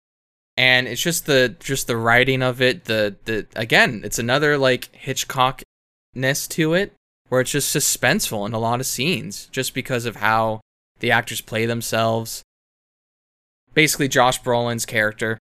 [0.57, 4.91] And it's just the just the writing of it, the the again, it's another like
[4.93, 6.93] Hitchcockness to it
[7.29, 10.61] where it's just suspenseful in a lot of scenes just because of how
[11.01, 12.43] the actors play themselves.
[13.75, 15.39] Basically Josh Brolin's character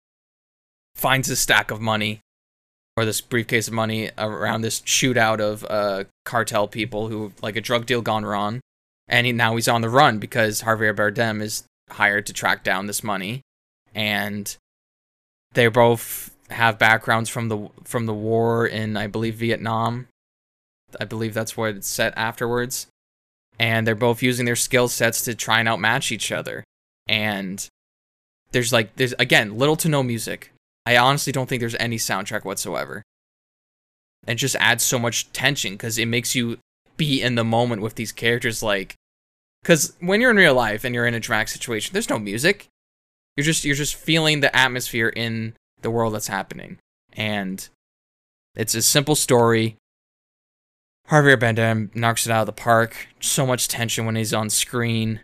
[0.95, 2.21] finds a stack of money
[2.97, 7.61] or this briefcase of money around this shootout of uh, cartel people who like a
[7.61, 8.61] drug deal gone wrong,
[9.09, 12.87] and he, now he's on the run because Javier Bardem is hired to track down
[12.87, 13.43] this money,
[13.95, 14.57] and
[15.55, 20.07] they both have backgrounds from the from the war in I believe Vietnam.
[21.01, 22.87] I believe that's what it's set afterwards,
[23.59, 26.65] and they're both using their skill sets to try and outmatch each other,
[27.07, 27.67] and
[28.53, 30.51] there's like there's again little to no music
[30.87, 33.03] I honestly don't think there's any soundtrack whatsoever.
[34.27, 36.59] And just adds so much tension because it makes you
[36.97, 38.63] be in the moment with these characters.
[38.63, 38.95] Like,
[39.63, 42.69] because when you're in real life and you're in a dramatic situation, there's no music.
[43.37, 46.79] You're just you're just feeling the atmosphere in the world that's happening,
[47.13, 47.69] and
[48.55, 49.77] it's a simple story.
[51.11, 53.09] Javier Bardem knocks it out of the park.
[53.21, 55.21] So much tension when he's on screen.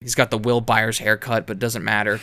[0.00, 2.20] He's got the Will Byers haircut, but doesn't matter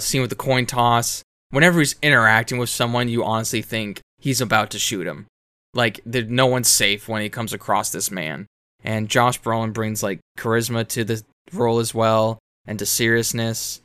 [0.00, 1.22] scene with the coin toss.
[1.50, 5.26] Whenever he's interacting with someone, you honestly think he's about to shoot him.
[5.74, 8.46] Like, no one's safe when he comes across this man.
[8.84, 11.22] And Josh Brolin brings like charisma to the
[11.52, 13.80] role as well, and to seriousness.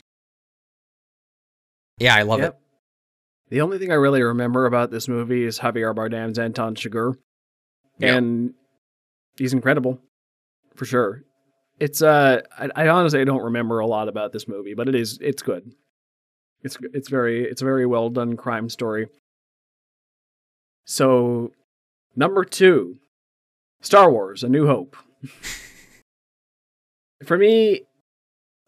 [1.98, 2.54] Yeah, I love yep.
[2.54, 2.63] it.
[3.50, 7.14] The only thing I really remember about this movie is Javier Bardem's Anton Chigurh,
[7.98, 8.16] yep.
[8.16, 8.54] and
[9.36, 10.00] he's incredible,
[10.74, 11.22] for sure.
[11.78, 15.18] It's uh, I, I honestly don't remember a lot about this movie, but it is
[15.20, 15.72] it's good.
[16.62, 19.08] It's it's very it's a very well done crime story.
[20.86, 21.52] So,
[22.16, 22.96] number two,
[23.82, 24.96] Star Wars: A New Hope.
[27.24, 27.82] for me,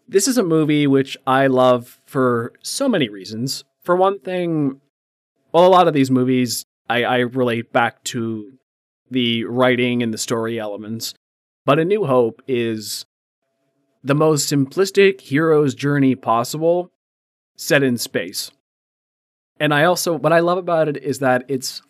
[0.07, 3.65] this is a movie which I love for so many reasons.
[3.87, 4.81] For one thing,
[5.53, 8.59] well, a lot of these movies I, I relate back to
[9.13, 11.15] the writing and the story elements,
[11.65, 13.07] but A New Hope is
[14.03, 16.91] the most simplistic hero's journey possible
[17.55, 18.51] set in space.
[19.61, 21.81] And I also what I love about it is that it's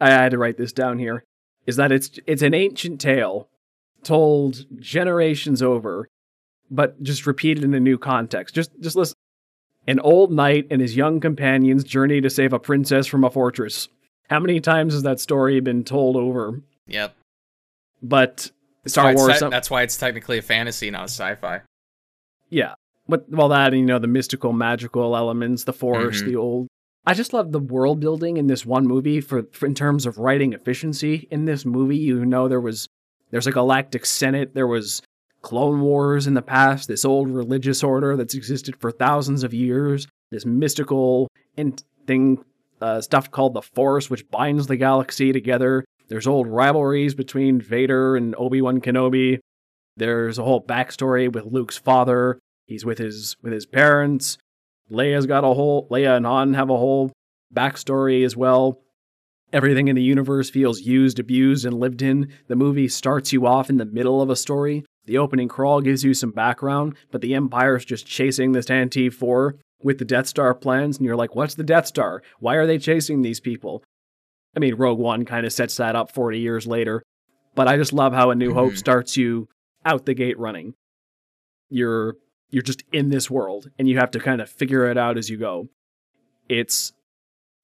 [0.00, 1.24] I had to write this down here
[1.66, 3.48] is that it's it's an ancient tale
[4.04, 6.08] told generations over
[6.70, 8.54] but just repeated in a new context.
[8.54, 9.16] Just just listen
[9.88, 13.88] an old knight and his young companions journey to save a princess from a fortress.
[14.30, 16.60] How many times has that story been told over?
[16.86, 17.16] Yep.
[18.02, 18.50] But
[18.84, 21.62] That's Star Wars te- that's why it's technically a fantasy, not a sci-fi.
[22.50, 22.74] Yeah.
[23.08, 26.26] But well that and you know the mystical magical elements, the force, Mhm.
[26.26, 26.68] the old
[27.06, 30.18] I just love the world building in this one movie for, for in terms of
[30.18, 31.26] writing efficiency.
[31.30, 32.86] In this movie, you know there was
[33.30, 35.00] there's a galactic senate, there was
[35.42, 40.06] clone wars in the past, this old religious order that's existed for thousands of years,
[40.30, 41.76] this mystical in-
[42.06, 42.44] thing
[42.80, 45.84] uh, stuff called the force which binds the galaxy together.
[46.08, 49.40] There's old rivalries between Vader and Obi-Wan Kenobi.
[49.96, 52.38] There's a whole backstory with Luke's father.
[52.66, 54.38] He's with his with his parents.
[54.90, 57.12] Leia's got a whole Leia and Han have a whole
[57.54, 58.80] backstory as well.
[59.52, 62.30] Everything in the universe feels used, abused, and lived in.
[62.48, 64.84] The movie starts you off in the middle of a story.
[65.08, 69.56] The opening crawl gives you some background, but the Empire's just chasing this Tantive 4
[69.82, 72.22] with the Death Star plans, and you're like, what's the Death Star?
[72.40, 73.82] Why are they chasing these people?
[74.54, 77.02] I mean, Rogue One kind of sets that up 40 years later,
[77.54, 78.76] but I just love how A New Hope Mhm.
[78.76, 79.48] starts you
[79.82, 80.74] out the gate running.
[81.70, 82.16] You're
[82.50, 85.28] you're just in this world and you have to kind of figure it out as
[85.30, 85.68] you go.
[86.48, 86.92] It's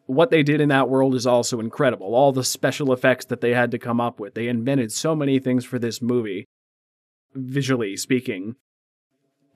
[0.06, 2.14] what they did in that world is also incredible.
[2.14, 4.34] All the special effects that they had to come up with.
[4.34, 6.44] They invented so many things for this movie,
[7.34, 8.56] visually speaking.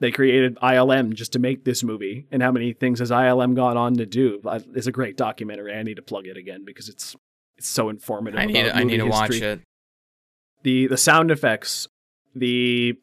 [0.01, 3.77] They created ILM just to make this movie, and how many things has ILM gone
[3.77, 4.41] on to do?
[4.45, 5.75] Uh, it's a great documentary.
[5.75, 7.17] I need to plug it again because it's
[7.57, 8.39] it's so informative.
[8.39, 9.61] I need I need to watch it.
[10.63, 11.89] the the sound effects,
[12.35, 12.97] the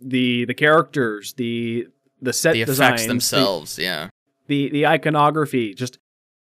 [0.00, 1.86] the the characters, the
[2.20, 4.10] the set The designs, effects the- themselves, yeah.
[4.46, 5.98] the, the iconography, just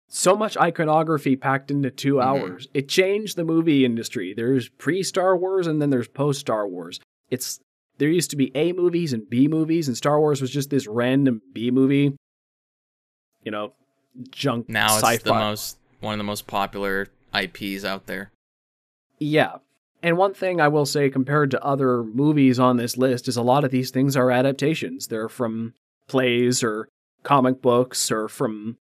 [0.10, 2.24] so much iconography packed into 2 Mhm.
[2.24, 2.68] hours.
[2.74, 4.34] It changed the movie industry.
[4.34, 7.00] There's pre Star Wars and then there's post Star Wars.
[7.30, 7.60] It's
[7.98, 10.88] there used to be A movies and B movies, and Star Wars was just this
[10.88, 12.16] random B movie.
[13.44, 13.74] You know,
[14.32, 15.14] junk Now sci-fi.
[15.16, 18.32] it's the most one of the most popular IPs out there.
[19.20, 19.58] Yeah.
[20.04, 23.42] And one thing I will say compared to other movies on this list is a
[23.42, 25.08] lot of these things are adaptations.
[25.08, 25.74] They're from
[26.08, 26.88] plays or
[27.24, 28.78] comic books or from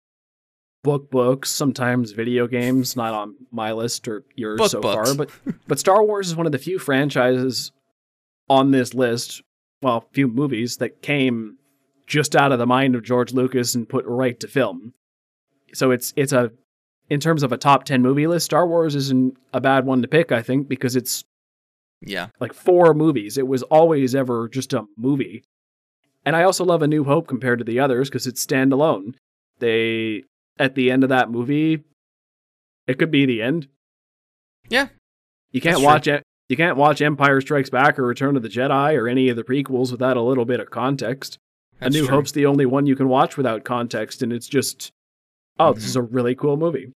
[0.83, 5.09] book books, sometimes video games, not on my list or yours Book so books.
[5.09, 5.29] far, but
[5.67, 7.71] but Star Wars is one of the few franchises
[8.49, 9.41] on this list,
[9.81, 11.57] well, few movies that came
[12.05, 14.93] just out of the mind of George Lucas and put right to film.
[15.73, 16.51] So it's it's a
[17.09, 20.07] in terms of a top 10 movie list, Star Wars isn't a bad one to
[20.07, 21.23] pick, I think, because it's
[22.01, 22.27] Yeah.
[22.39, 23.37] like four movies.
[23.37, 25.43] It was always ever just a movie.
[26.25, 29.15] And I also love A New Hope compared to the others because it's standalone.
[29.59, 30.23] They,
[30.57, 31.83] at the end of that movie,
[32.87, 33.67] it could be the end.
[34.69, 34.87] Yeah.
[35.51, 36.23] You can't watch it.
[36.49, 39.43] You can't watch Empire Strikes Back or Return of the Jedi or any of the
[39.43, 41.37] prequels without a little bit of context.
[41.79, 42.15] That's a New true.
[42.15, 44.91] Hope's the only one you can watch without context, and it's just,
[45.59, 45.87] oh, this Mhm.
[45.87, 46.91] is a really cool movie.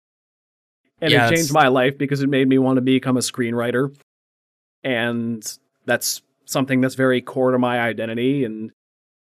[1.01, 3.95] And Yeah, it changed my life because it made me want to become a screenwriter.
[4.83, 5.43] And
[5.85, 8.43] that's something that's very core to my identity.
[8.43, 8.71] And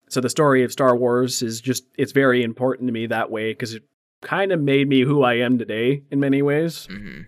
[0.10, 3.52] so the story of Star Wars is just, it's very important to me that way
[3.52, 3.84] because it
[4.22, 6.88] kind of made me who I am today in many ways.
[6.88, 7.26] Mhm.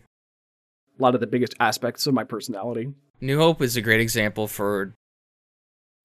[1.00, 2.94] A lot of the biggest aspects of my personality.
[3.20, 4.94] New Hope is a great example for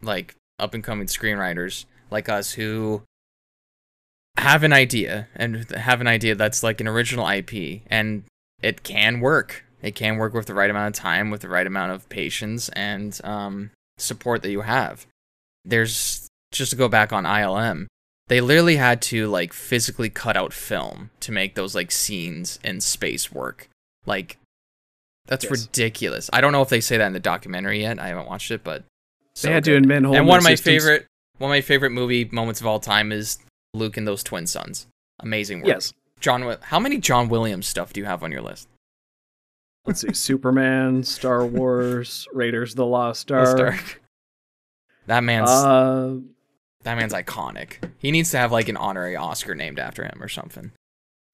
[0.02, 3.02] like up and coming screenwriters like us who
[4.38, 8.24] have an idea and have an idea that's like an original IP and
[8.62, 9.64] it can work.
[9.82, 12.68] It can work with the right amount of time, with the right amount of patience
[12.70, 15.06] and um, support that you have.
[15.64, 17.86] There's just to go back on ILM,
[18.28, 22.80] they literally had to like physically cut out film to make those like scenes in
[22.80, 23.68] space work.
[24.06, 24.38] Like
[25.26, 25.50] that's Yes.
[25.66, 26.30] ridiculous.
[26.32, 27.98] I don't know if they say that in the documentary yet.
[27.98, 28.84] I haven't watched it, but
[29.34, 29.82] so they had to good.
[29.82, 30.82] invent whole And one of my systems.
[30.84, 31.06] favorite
[31.38, 33.38] one of my favorite movie moments of all time is
[33.74, 34.86] Luke and those twin suns.
[35.20, 35.68] Amazing work.
[35.68, 35.92] Yes.
[36.20, 38.68] John how many John Williams stuff do you have on your list?
[39.86, 40.12] Let's see.
[40.12, 44.00] Superman, Star Wars, Raiders of the Lost Ark.
[45.06, 46.16] That man's Uh,
[46.84, 47.90] that man's iconic.
[47.98, 50.72] He needs to have like an honorary Oscar named after him or something.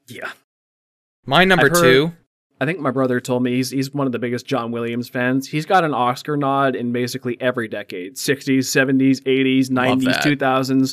[0.06, 0.32] yeah.
[1.26, 2.12] My number heard- 2,
[2.60, 5.48] I think my brother told me he's he's one of the biggest John Williams fans.
[5.48, 10.92] He's got an Oscar nod in basically every decade: 60s, 70s, 80s, 90s, 2000s,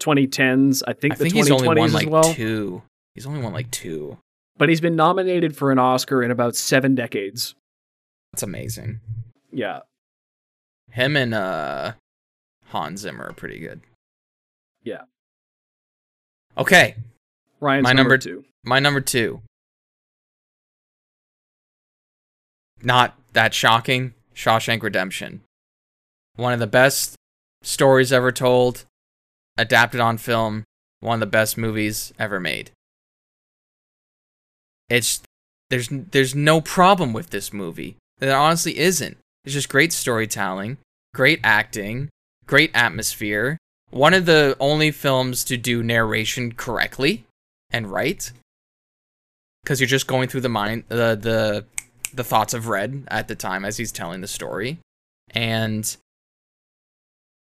[0.00, 0.82] 2010s.
[0.86, 2.22] I think I the think he's 2020s only won as like well.
[2.34, 2.82] 2.
[3.14, 4.16] He's only won like 2.
[4.56, 7.54] But he's been nominated for an Oscar in about seven decades.
[8.32, 9.00] That's amazing.
[9.52, 9.80] Yeah,
[10.90, 11.92] Him and uh
[12.74, 13.80] Hans Zimmer are pretty good.
[14.82, 15.02] Yeah.
[16.58, 16.96] Okay.
[17.60, 18.44] Ryan's My number, number- two.
[18.64, 19.42] My number two.
[22.82, 24.14] Not that shocking.
[24.34, 25.42] Shawshank Redemption.
[26.36, 27.14] One of the best
[27.62, 28.84] stories ever told,
[29.56, 30.64] adapted on film.
[31.00, 32.72] One of the best movies ever made.
[34.88, 35.22] It's
[35.70, 37.96] there's there's no problem with this movie.
[38.18, 39.16] There honestly isn't.
[39.44, 40.78] It's just great storytelling,
[41.14, 42.08] great acting,
[42.46, 43.58] great atmosphere.
[43.90, 47.24] One of the only films to do narration correctly
[47.70, 48.30] and right
[49.62, 51.64] because you're just going through the mind the the
[52.12, 54.78] the thoughts of Red at the time as he's telling the story,
[55.30, 55.96] and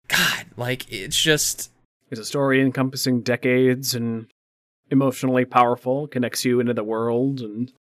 [0.07, 1.69] God, like it's just
[2.09, 4.27] It's a story encompassing decades and
[4.89, 7.71] emotionally powerful, connects you into the world, and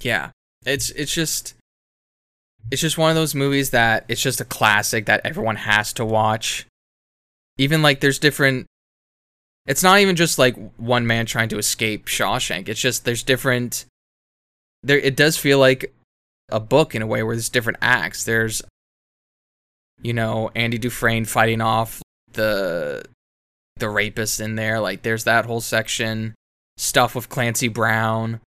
[0.00, 0.30] yeah,
[0.64, 1.54] it's it's just
[2.70, 6.04] it's just one of those movies that it's just a classic that everyone has to
[6.04, 6.66] watch.
[7.58, 8.66] Even like there's different.
[9.66, 12.68] It's not even just like one man trying to escape Shawshank.
[12.68, 13.84] It's just there's different.
[14.82, 15.92] There, it does feel like
[16.48, 18.24] a book in a way where there's different acts.
[18.24, 18.62] There's,
[20.00, 22.02] you know, Andy Dufresne fighting off
[22.32, 23.04] the
[23.76, 24.80] the rapist in there.
[24.80, 26.34] Like there's that whole section.
[26.76, 28.40] Stuff with Clancy Brown.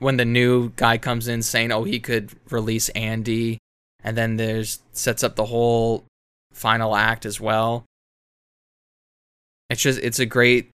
[0.00, 3.58] When the new guy comes in saying, "Oh, he could release Andy,"
[4.02, 6.04] and then there's sets up the whole
[6.52, 7.84] final act as well.
[9.68, 10.70] It's just it's a great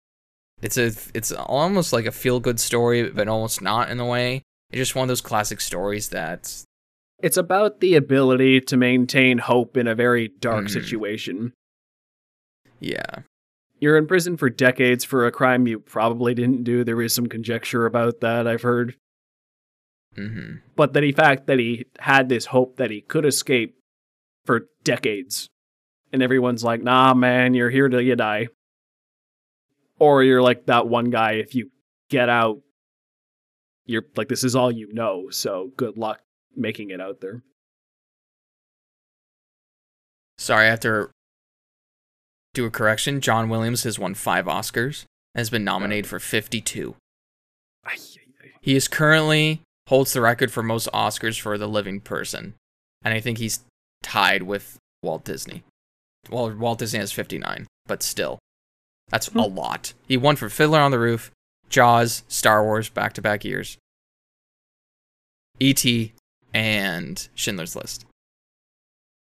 [0.61, 4.43] it's a it's almost like a feel good story, but almost not in a way.
[4.69, 6.63] It's just one of those classic stories that
[7.21, 10.69] it's about the ability to maintain hope in a very dark Mhm.
[10.71, 11.53] situation.
[12.79, 13.21] yeah.
[13.79, 16.83] You're in prison for decades for a crime you probably didn't do.
[16.83, 18.95] There is some conjecture about that, I've heard.
[20.15, 23.75] Hmm But the fact that he had this hope that he could escape
[24.45, 25.49] for decades.
[26.11, 28.47] And everyone's like, nah, man, you're here till you die.
[29.99, 31.71] Or you're like that one guy, if you
[32.09, 32.59] get out,
[33.85, 35.29] you're like, this is all you know.
[35.29, 36.21] So good luck
[36.55, 37.41] making it out there.
[40.37, 41.09] Sorry, I have to
[42.53, 43.21] do a correction.
[43.21, 46.95] John Williams has won five Oscars and has been nominated for 52.
[48.61, 49.61] He is currently
[49.93, 52.55] holds the record for most Oscars for the living person,
[53.05, 53.63] and I think he's
[54.01, 55.61] tied with Walt Disney.
[56.31, 58.39] Well, Walt Disney has 59, but still,
[59.09, 59.93] that's a lot.
[60.07, 61.29] He won for Fiddler on the Roof,
[61.69, 63.77] Jaws, Star Wars, back to back years,
[65.59, 66.11] E.T.,
[66.55, 68.07] and Schindler's List.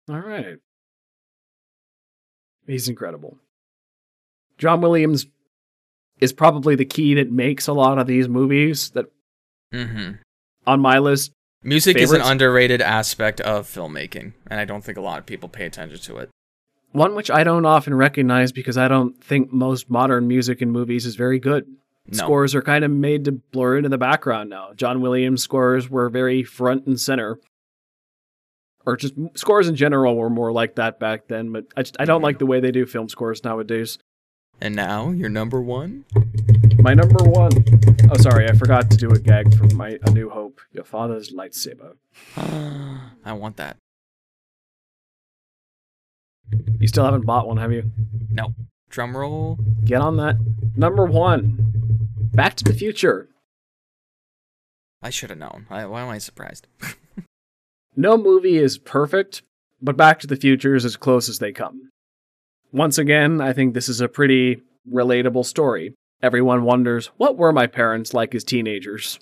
[0.08, 0.56] All right.
[2.66, 3.36] He's incredible.
[4.58, 5.26] John Williams
[6.22, 9.08] is probably the key that makes a lot of these movies that
[9.74, 10.12] hmm
[10.66, 11.32] on my list
[11.64, 15.48] Music is an underrated aspect of filmmaking, and I don't think a lot of people
[15.48, 16.30] pay attention to it.
[16.92, 21.06] One which I don't often recognize because I don't think most modern music in movies
[21.06, 21.68] is very good.
[22.08, 22.18] No.
[22.18, 24.74] Scores are kind of made to blur into the background now.
[24.76, 27.40] John Williams' scores were very front and center.
[28.84, 32.06] Or just scores in general were more like that back then, but I, just, I
[32.06, 34.00] don't like the way they do film scores nowadays.
[34.60, 36.06] And now, your number one?
[36.82, 37.52] My number one
[38.10, 40.62] oh sorry, I forgot to do a gag from my A New Hope.
[40.72, 41.94] Your father's lightsaber.
[42.36, 43.78] I want that.
[46.80, 47.92] You still haven't bought one, have you?
[48.30, 48.56] No.
[48.90, 49.60] Drum roll.
[49.86, 50.38] Get on that.
[50.76, 51.58] Number one,
[52.34, 53.30] Back to the Future.
[55.02, 55.66] I should have known.
[55.68, 56.68] Why, why am I surprised?
[57.94, 59.42] No movie is perfect,
[59.82, 61.90] but Back to the Future is as close as they come.
[62.72, 65.94] Once again, I think this is a pretty relatable story.
[66.24, 69.20] Everyone wonders, what were my parents like as teenagers?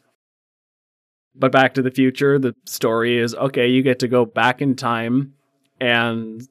[1.34, 4.76] But Back to the Future, the story is okay, you get to go back in
[4.76, 5.34] time
[5.80, 6.46] and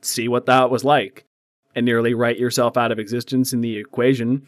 [0.00, 1.24] see what that was like
[1.74, 4.46] and nearly write yourself out of existence in the equation.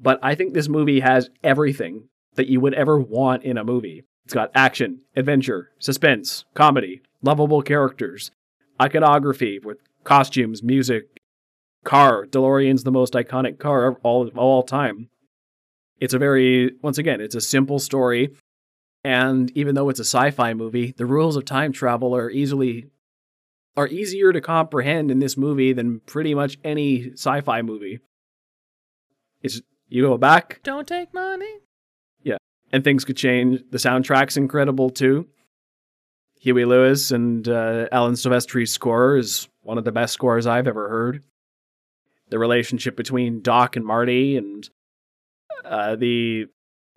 [0.00, 4.02] But I think this movie has everything that you would ever want in a movie.
[4.24, 8.30] It's got action, adventure, suspense, comedy, lovable characters,
[8.80, 11.13] iconography with costumes, music,
[11.84, 12.26] car.
[12.26, 15.08] DeLorean's the most iconic car of all of all time.
[16.00, 18.34] It's a very once again, it's a simple story,
[19.04, 22.86] and even though it's a sci-fi movie, the rules of time travel are easily
[23.76, 28.00] are easier to comprehend in this movie than pretty much any sci-fi movie.
[29.42, 31.60] It's you go back Don't take money.
[32.22, 32.38] Yeah,
[32.72, 33.62] and things could change.
[33.70, 35.28] The soundtrack's incredible too.
[36.40, 40.88] Huey Lewis and uh, Alan Silvestri's score is one of the best scores I've ever
[40.90, 41.22] heard.
[42.34, 44.68] The relationship between Doc and Marty and
[45.64, 46.46] uh, the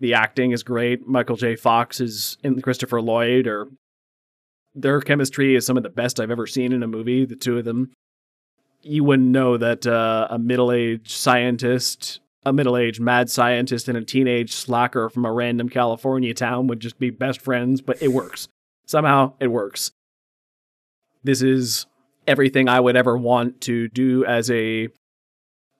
[0.00, 1.06] the acting is great.
[1.06, 1.54] Michael J.
[1.54, 3.68] Fox is in Christopher Lloyd or
[4.74, 7.24] their chemistry is some of the best I've ever seen in a movie.
[7.24, 7.92] The two of them,
[8.82, 14.04] you wouldn't know that uh, a middle aged scientist a middle-aged mad scientist and a
[14.04, 18.48] teenage slacker from a random California town would just be best friends, but it works.
[18.86, 19.92] Somehow it works.
[21.22, 21.86] This is
[22.26, 24.88] everything I would ever want to do as a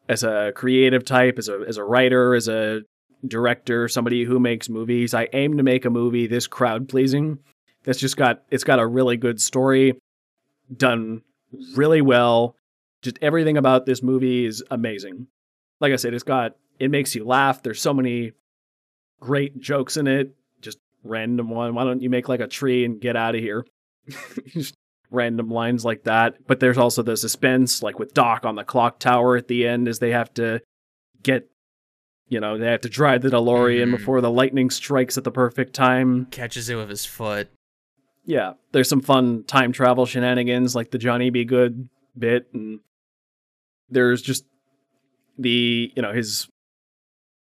[0.08, 2.82] as a creative type, as a as a writer, as a
[3.26, 5.14] director, somebody who makes movies.
[5.14, 7.38] I aim to make a movie this crowd pleasing.
[7.84, 9.98] That's just got it's got a really good story,
[10.74, 11.22] done
[11.74, 12.56] really well.
[13.02, 15.28] Just everything about this movie is amazing.
[15.80, 17.62] Like I said, it's got it makes you laugh.
[17.62, 18.32] There's so many
[19.20, 20.34] great jokes in it.
[20.60, 21.74] Just random one.
[21.74, 23.66] Why don't you make like a tree and get out of here?
[24.48, 24.74] Just
[25.10, 26.46] random lines like that.
[26.46, 29.88] But there's also the suspense, like with Doc on the clock tower at the end,
[29.88, 30.60] as they have to
[31.22, 31.48] get,
[32.28, 33.96] you know, they have to drive the DeLorean Mhm.
[33.96, 36.26] before the lightning strikes at the perfect time.
[36.26, 37.48] Catches it with his foot.
[38.24, 41.44] Yeah, there's some fun time travel shenanigans, like the Johnny B.
[41.44, 41.88] Goode
[42.18, 42.80] bit, and
[43.88, 44.44] there's just
[45.38, 46.48] the, you know, his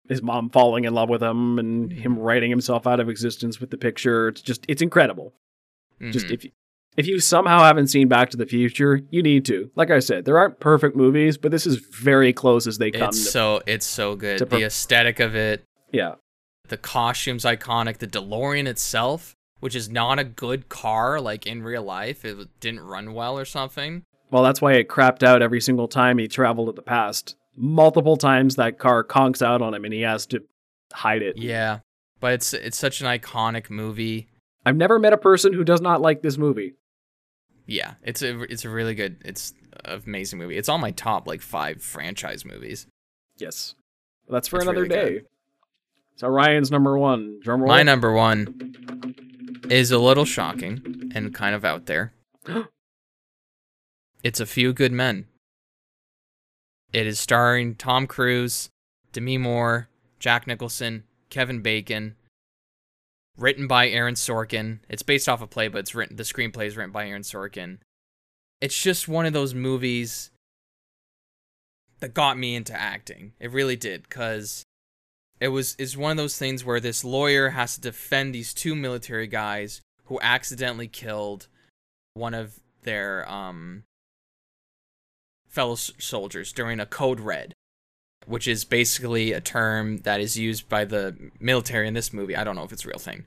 [0.10, 3.70] his mom falling in love with him and him writing himself out of existence with
[3.70, 4.28] the picture.
[4.30, 5.34] It's just it's incredible.
[6.12, 6.32] Just Mhm.
[6.32, 6.46] if
[6.98, 9.72] if you somehow haven't seen Back to the Future, you need to.
[9.76, 13.10] Like I said, there aren't perfect movies, but this is very close as they come.
[13.10, 14.40] it's to, so it's so good.
[14.40, 16.16] per- the aesthetic of it, yeah,
[16.68, 21.84] the costumes iconic, the DeLorean itself, which is not a good car like in real
[21.84, 22.24] life.
[22.26, 24.04] It didn't run well or something.
[24.32, 27.36] well, that's why it crapped out every single time he traveled to the past.
[27.56, 30.44] Multiple times that car conks out on him, and he has to
[30.92, 31.38] hide it.
[31.38, 31.80] Yeah,
[32.20, 34.28] but it's it's such an iconic movie.
[34.66, 36.76] I've never met a person who does not like this movie.
[37.66, 39.22] Yeah, it's a it's a really good.
[39.24, 39.54] It's
[39.86, 40.58] an amazing movie.
[40.58, 42.88] It's on my top like five franchise movies.
[43.38, 43.76] Yes,
[44.28, 45.14] Well, that's for It's another really day.
[45.14, 45.26] good.
[46.16, 47.40] So Ryan's number one.
[47.42, 47.70] Drum roll.
[47.70, 52.14] My number one is a little shocking and kind of out there.
[54.24, 55.26] it's A Few Good Men.
[56.92, 58.70] It is starring Tom Cruise,
[59.14, 59.88] Demi Moore,
[60.20, 62.16] Jack Nicholson, Kevin Bacon.
[63.38, 64.80] Written by Aaron Sorkin.
[64.88, 66.18] It's based off a play, but it's written.
[66.18, 67.80] The screenplay is written by Aaron Sorkin.
[68.62, 70.30] It's just one of those movies
[72.00, 73.34] that got me into acting.
[73.40, 74.64] It really did, cause
[75.40, 78.76] it was is one of those things where this lawyer has to defend these two
[78.76, 81.48] military guys who accidentally killed
[82.14, 83.84] one of their um
[85.48, 87.54] fellow soldiers during a code red
[88.26, 92.44] which is basically a term that is used by the military in this movie i
[92.44, 93.26] don't know if it's a real thing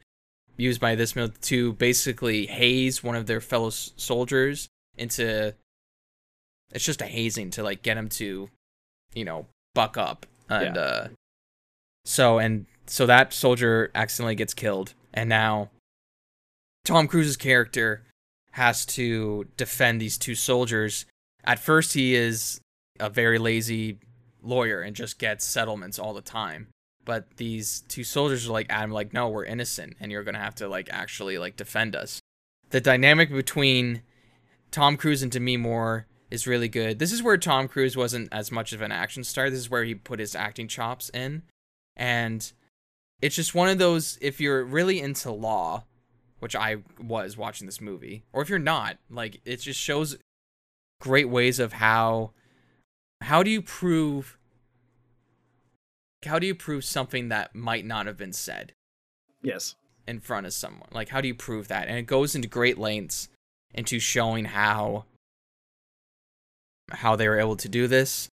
[0.57, 5.55] used by this mil- to basically haze one of their fellow s- soldiers into
[6.73, 8.49] it's just a hazing to like get him to
[9.15, 10.81] you know buck up and Yeah.
[10.83, 11.09] uh
[12.05, 15.71] so and so that soldier accidentally gets killed, and now
[16.85, 18.05] Tom Cruise's character
[18.53, 21.05] has to defend these two soldiers.
[21.43, 22.61] At first, he is
[23.01, 23.99] a very lazy
[24.47, 26.69] lawyer and just gets settlements all the time.
[27.05, 30.57] But these two soldiers are like Adam, like, no, we're innocent, and you're gonna have
[30.57, 32.21] to like actually like defend us.
[32.71, 34.03] The dynamic between
[34.71, 36.99] Tom Cruise and Demi Moore is really good.
[36.99, 39.49] This is where Tom Cruise wasn't as much of an action star.
[39.49, 41.43] This is where he put his acting chops in
[41.97, 42.53] and
[43.21, 45.85] it's just one of those if you're really into law
[46.39, 50.17] which i was watching this movie or if you're not like it just shows
[51.01, 52.33] great ways of how
[53.23, 54.36] how do you prove
[56.25, 58.73] how do you prove something that might not have been said?
[59.43, 59.75] Yes.
[60.09, 60.89] in front of someone.
[60.93, 61.89] Like how do you prove that?
[61.89, 63.29] And it goes into great lengths
[63.75, 65.05] into showing how
[66.91, 68.29] how they were able to do this.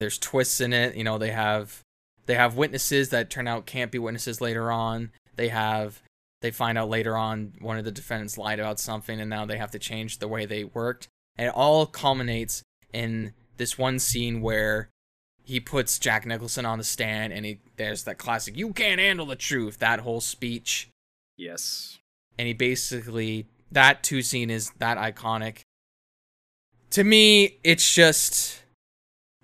[0.00, 1.80] There's twists in it you know they have
[2.26, 5.10] they have witnesses that turn out can't be witnesses later on.
[5.36, 6.00] They have
[6.40, 9.58] they find out later on one of the defendants lied about something and now they
[9.58, 11.08] have to change the way they worked.
[11.36, 12.62] And it all culminates
[12.92, 14.88] in this one scene where
[15.44, 19.26] he puts Jack Nicholson on the stand and he there's that classic you can't handle
[19.26, 20.88] the truth that whole speech
[21.36, 21.98] Yes.
[22.38, 25.60] and he basically that two scene is that iconic.
[26.90, 28.62] To me, it's just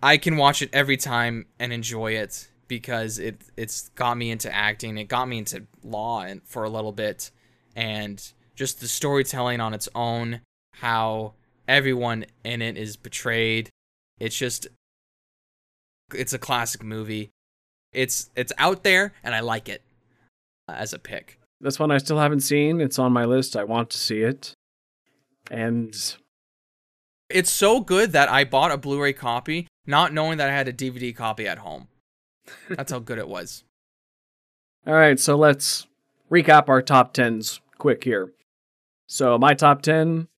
[0.03, 4.55] I can watch it every time and enjoy it because it it's got me into
[4.55, 7.31] acting, it got me into law and for a little bit
[7.75, 10.41] and just the storytelling on its own,
[10.75, 11.33] how
[11.66, 13.70] everyone in it is betrayed.
[14.20, 14.66] It's just
[16.15, 17.31] it's a classic movie.
[17.93, 19.83] It's it's out there and I like it
[20.69, 21.39] uh, as a pick.
[21.61, 22.81] This one I still haven't seen.
[22.81, 23.57] It's on my list.
[23.57, 24.55] I want to see it.
[25.51, 25.95] And
[27.29, 30.73] It's so good that I bought a Blu-ray copy, not knowing that I had a
[30.73, 31.89] DVD copy at home.
[32.69, 33.65] That's how good it was.
[34.87, 35.87] all right, so let's
[36.31, 38.33] recap our top 10s quick here.
[39.07, 40.29] So my top 10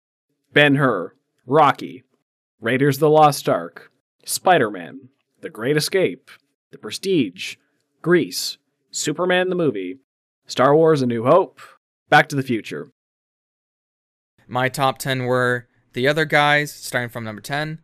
[0.53, 1.15] Ben Hur,
[1.47, 2.05] Rocky,
[2.61, 3.91] Raiders of the Lost Ark,
[4.25, 5.09] Spider Man,
[5.41, 6.31] The Great Escape,
[6.71, 7.57] The Prestige,
[8.03, 8.59] Grease,
[8.91, 9.99] Superman the movie,
[10.47, 11.61] Star Wars A New Hope,
[12.11, 12.91] Back to the Future.
[14.47, 17.79] My top 10 were The Other Guys, starting from number 10,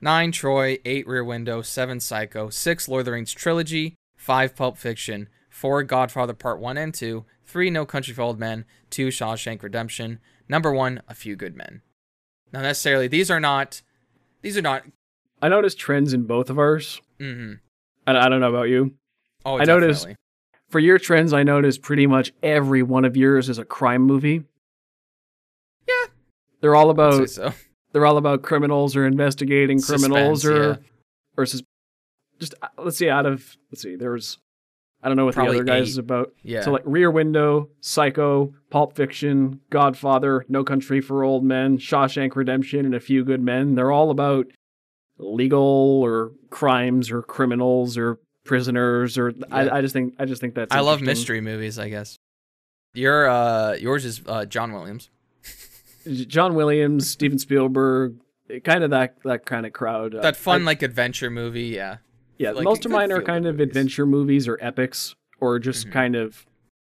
[0.00, 4.78] 9 Troy, 8 Rear Window, 7 Psycho, 6 Lord of the Rings Trilogy, 5 Pulp
[4.78, 9.62] Fiction, 4 Godfather Part 1 and 2, 3 No Country for Old Men, 2 Shawshank
[9.62, 11.82] Redemption, number 1 A Few Good Men.
[12.52, 13.82] Now necessarily these are not
[14.42, 14.84] these are not
[15.42, 17.00] I noticed trends in both of ours.
[17.18, 17.60] mhm.
[18.06, 18.94] I, I don't know about you.
[19.44, 20.06] Oh, I noticed-
[20.68, 24.44] For your trends, I noticed pretty much every one of yours is a crime movie.
[25.88, 26.06] Yeah.
[26.60, 27.52] They're all about so.
[27.92, 30.76] they're all about criminals or investigating criminals Suspense, or yeah.
[31.36, 31.62] or sus-
[32.38, 34.38] just uh, let's see out of let's see there's
[35.02, 36.32] I don't know what Probably the other guys is about.
[36.42, 36.60] Yeah.
[36.60, 42.84] So like Rear Window, Psycho, Pulp Fiction, Godfather, No Country for Old Men, Shawshank Redemption,
[42.84, 43.74] and A Few Good Men.
[43.76, 44.46] They're all about
[45.22, 49.44] legal or crimes or criminals or prisoners or Yeah.
[49.52, 52.16] I, I just think I just think that's I love mystery movies, I guess.
[52.94, 55.10] Your uh yours is uh John Williams.
[56.06, 58.16] John Williams, Steven Spielberg,
[58.64, 60.14] kind of that that kind of crowd.
[60.14, 61.98] Uh, That fun I- like adventure movie, yeah.
[62.38, 62.52] yeah.
[62.52, 63.68] like, most of mine are kind of movies.
[63.68, 65.92] adventure movies or epics or just Mhm.
[65.92, 66.46] kind of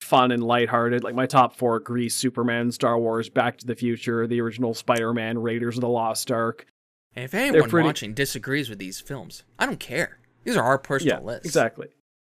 [0.01, 1.03] fun and lighthearted.
[1.05, 5.39] Like my top four: Grease, Superman, Star Wars, Back to the Future, the original Spider-Man,
[5.39, 6.67] Raiders of the Lost Ark.
[7.15, 10.19] And if anyone pretty- watching disagrees with these films, I don't care.
[10.45, 11.47] These are our personal yeah, lists.
[11.47, 11.89] exactly.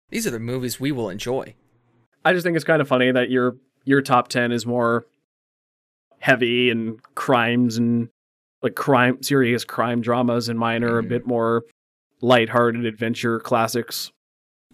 [0.09, 1.55] These are the movies we will enjoy.
[2.25, 5.05] I just think it's kind of funny that your your top ten is more
[6.19, 8.09] heavy and crimes and
[8.61, 11.09] like crime serious crime dramas, and mine are a Mhm.
[11.09, 11.63] bit more
[12.21, 14.11] lighthearted adventure classics.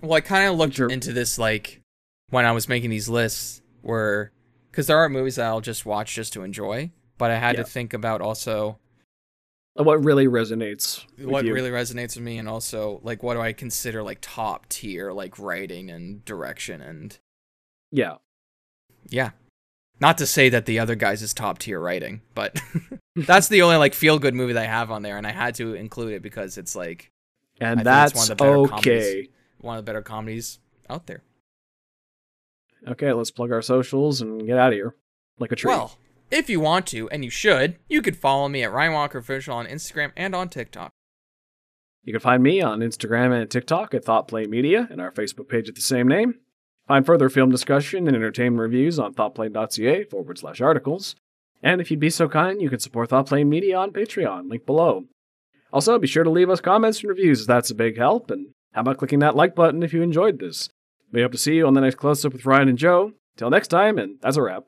[0.01, 1.81] Well, I kind of looked into this like
[2.29, 4.31] when I was making these lists, were
[4.69, 7.63] because there are movies that I'll just watch just to enjoy, but I had Yeah.
[7.63, 8.77] to think about also
[9.79, 11.05] Uh, what really resonates?
[11.17, 14.67] with what really resonates with me, and also like what do I consider like top
[14.69, 17.17] tier like writing and direction and
[17.91, 18.15] Yeah.
[19.07, 19.31] yeah.
[20.01, 22.61] Not to say that the other guys is top tier writing, but
[23.15, 25.55] that's the only like feel good movie that I have on there, and I had
[25.55, 27.11] to include it because it's like
[27.59, 28.69] And I think it's one that's of the better okay.
[28.69, 29.27] comedies.
[29.59, 31.23] one of the better comedies out there.
[32.87, 34.95] Okay, let's plug our socials and get out of here.
[35.37, 35.69] Like a tree.
[35.69, 35.97] Well,
[36.31, 39.55] if you want to, and you should, you could follow me at Ryan Walker Official
[39.55, 40.91] on Instagram and on TikTok.
[42.03, 45.69] you can find me on Instagram and TikTok at ThoughtPlane Media and our Facebook page
[45.69, 46.35] at the same name.
[46.87, 51.15] Find further film discussion and entertainment reviews on thoughtplane.ca forward slash articles.
[51.61, 55.05] And if you'd be so kind, you can support ThoughtPlane Media on Patreon, link below.
[55.71, 58.31] Also, be sure to leave us comments and reviews, that's a big help.
[58.31, 60.69] And how about clicking that like button if you enjoyed this?
[61.11, 63.13] We hope to see you on the next close up with Ryan and Joe.
[63.37, 64.63] Till next time, and that's a wrap.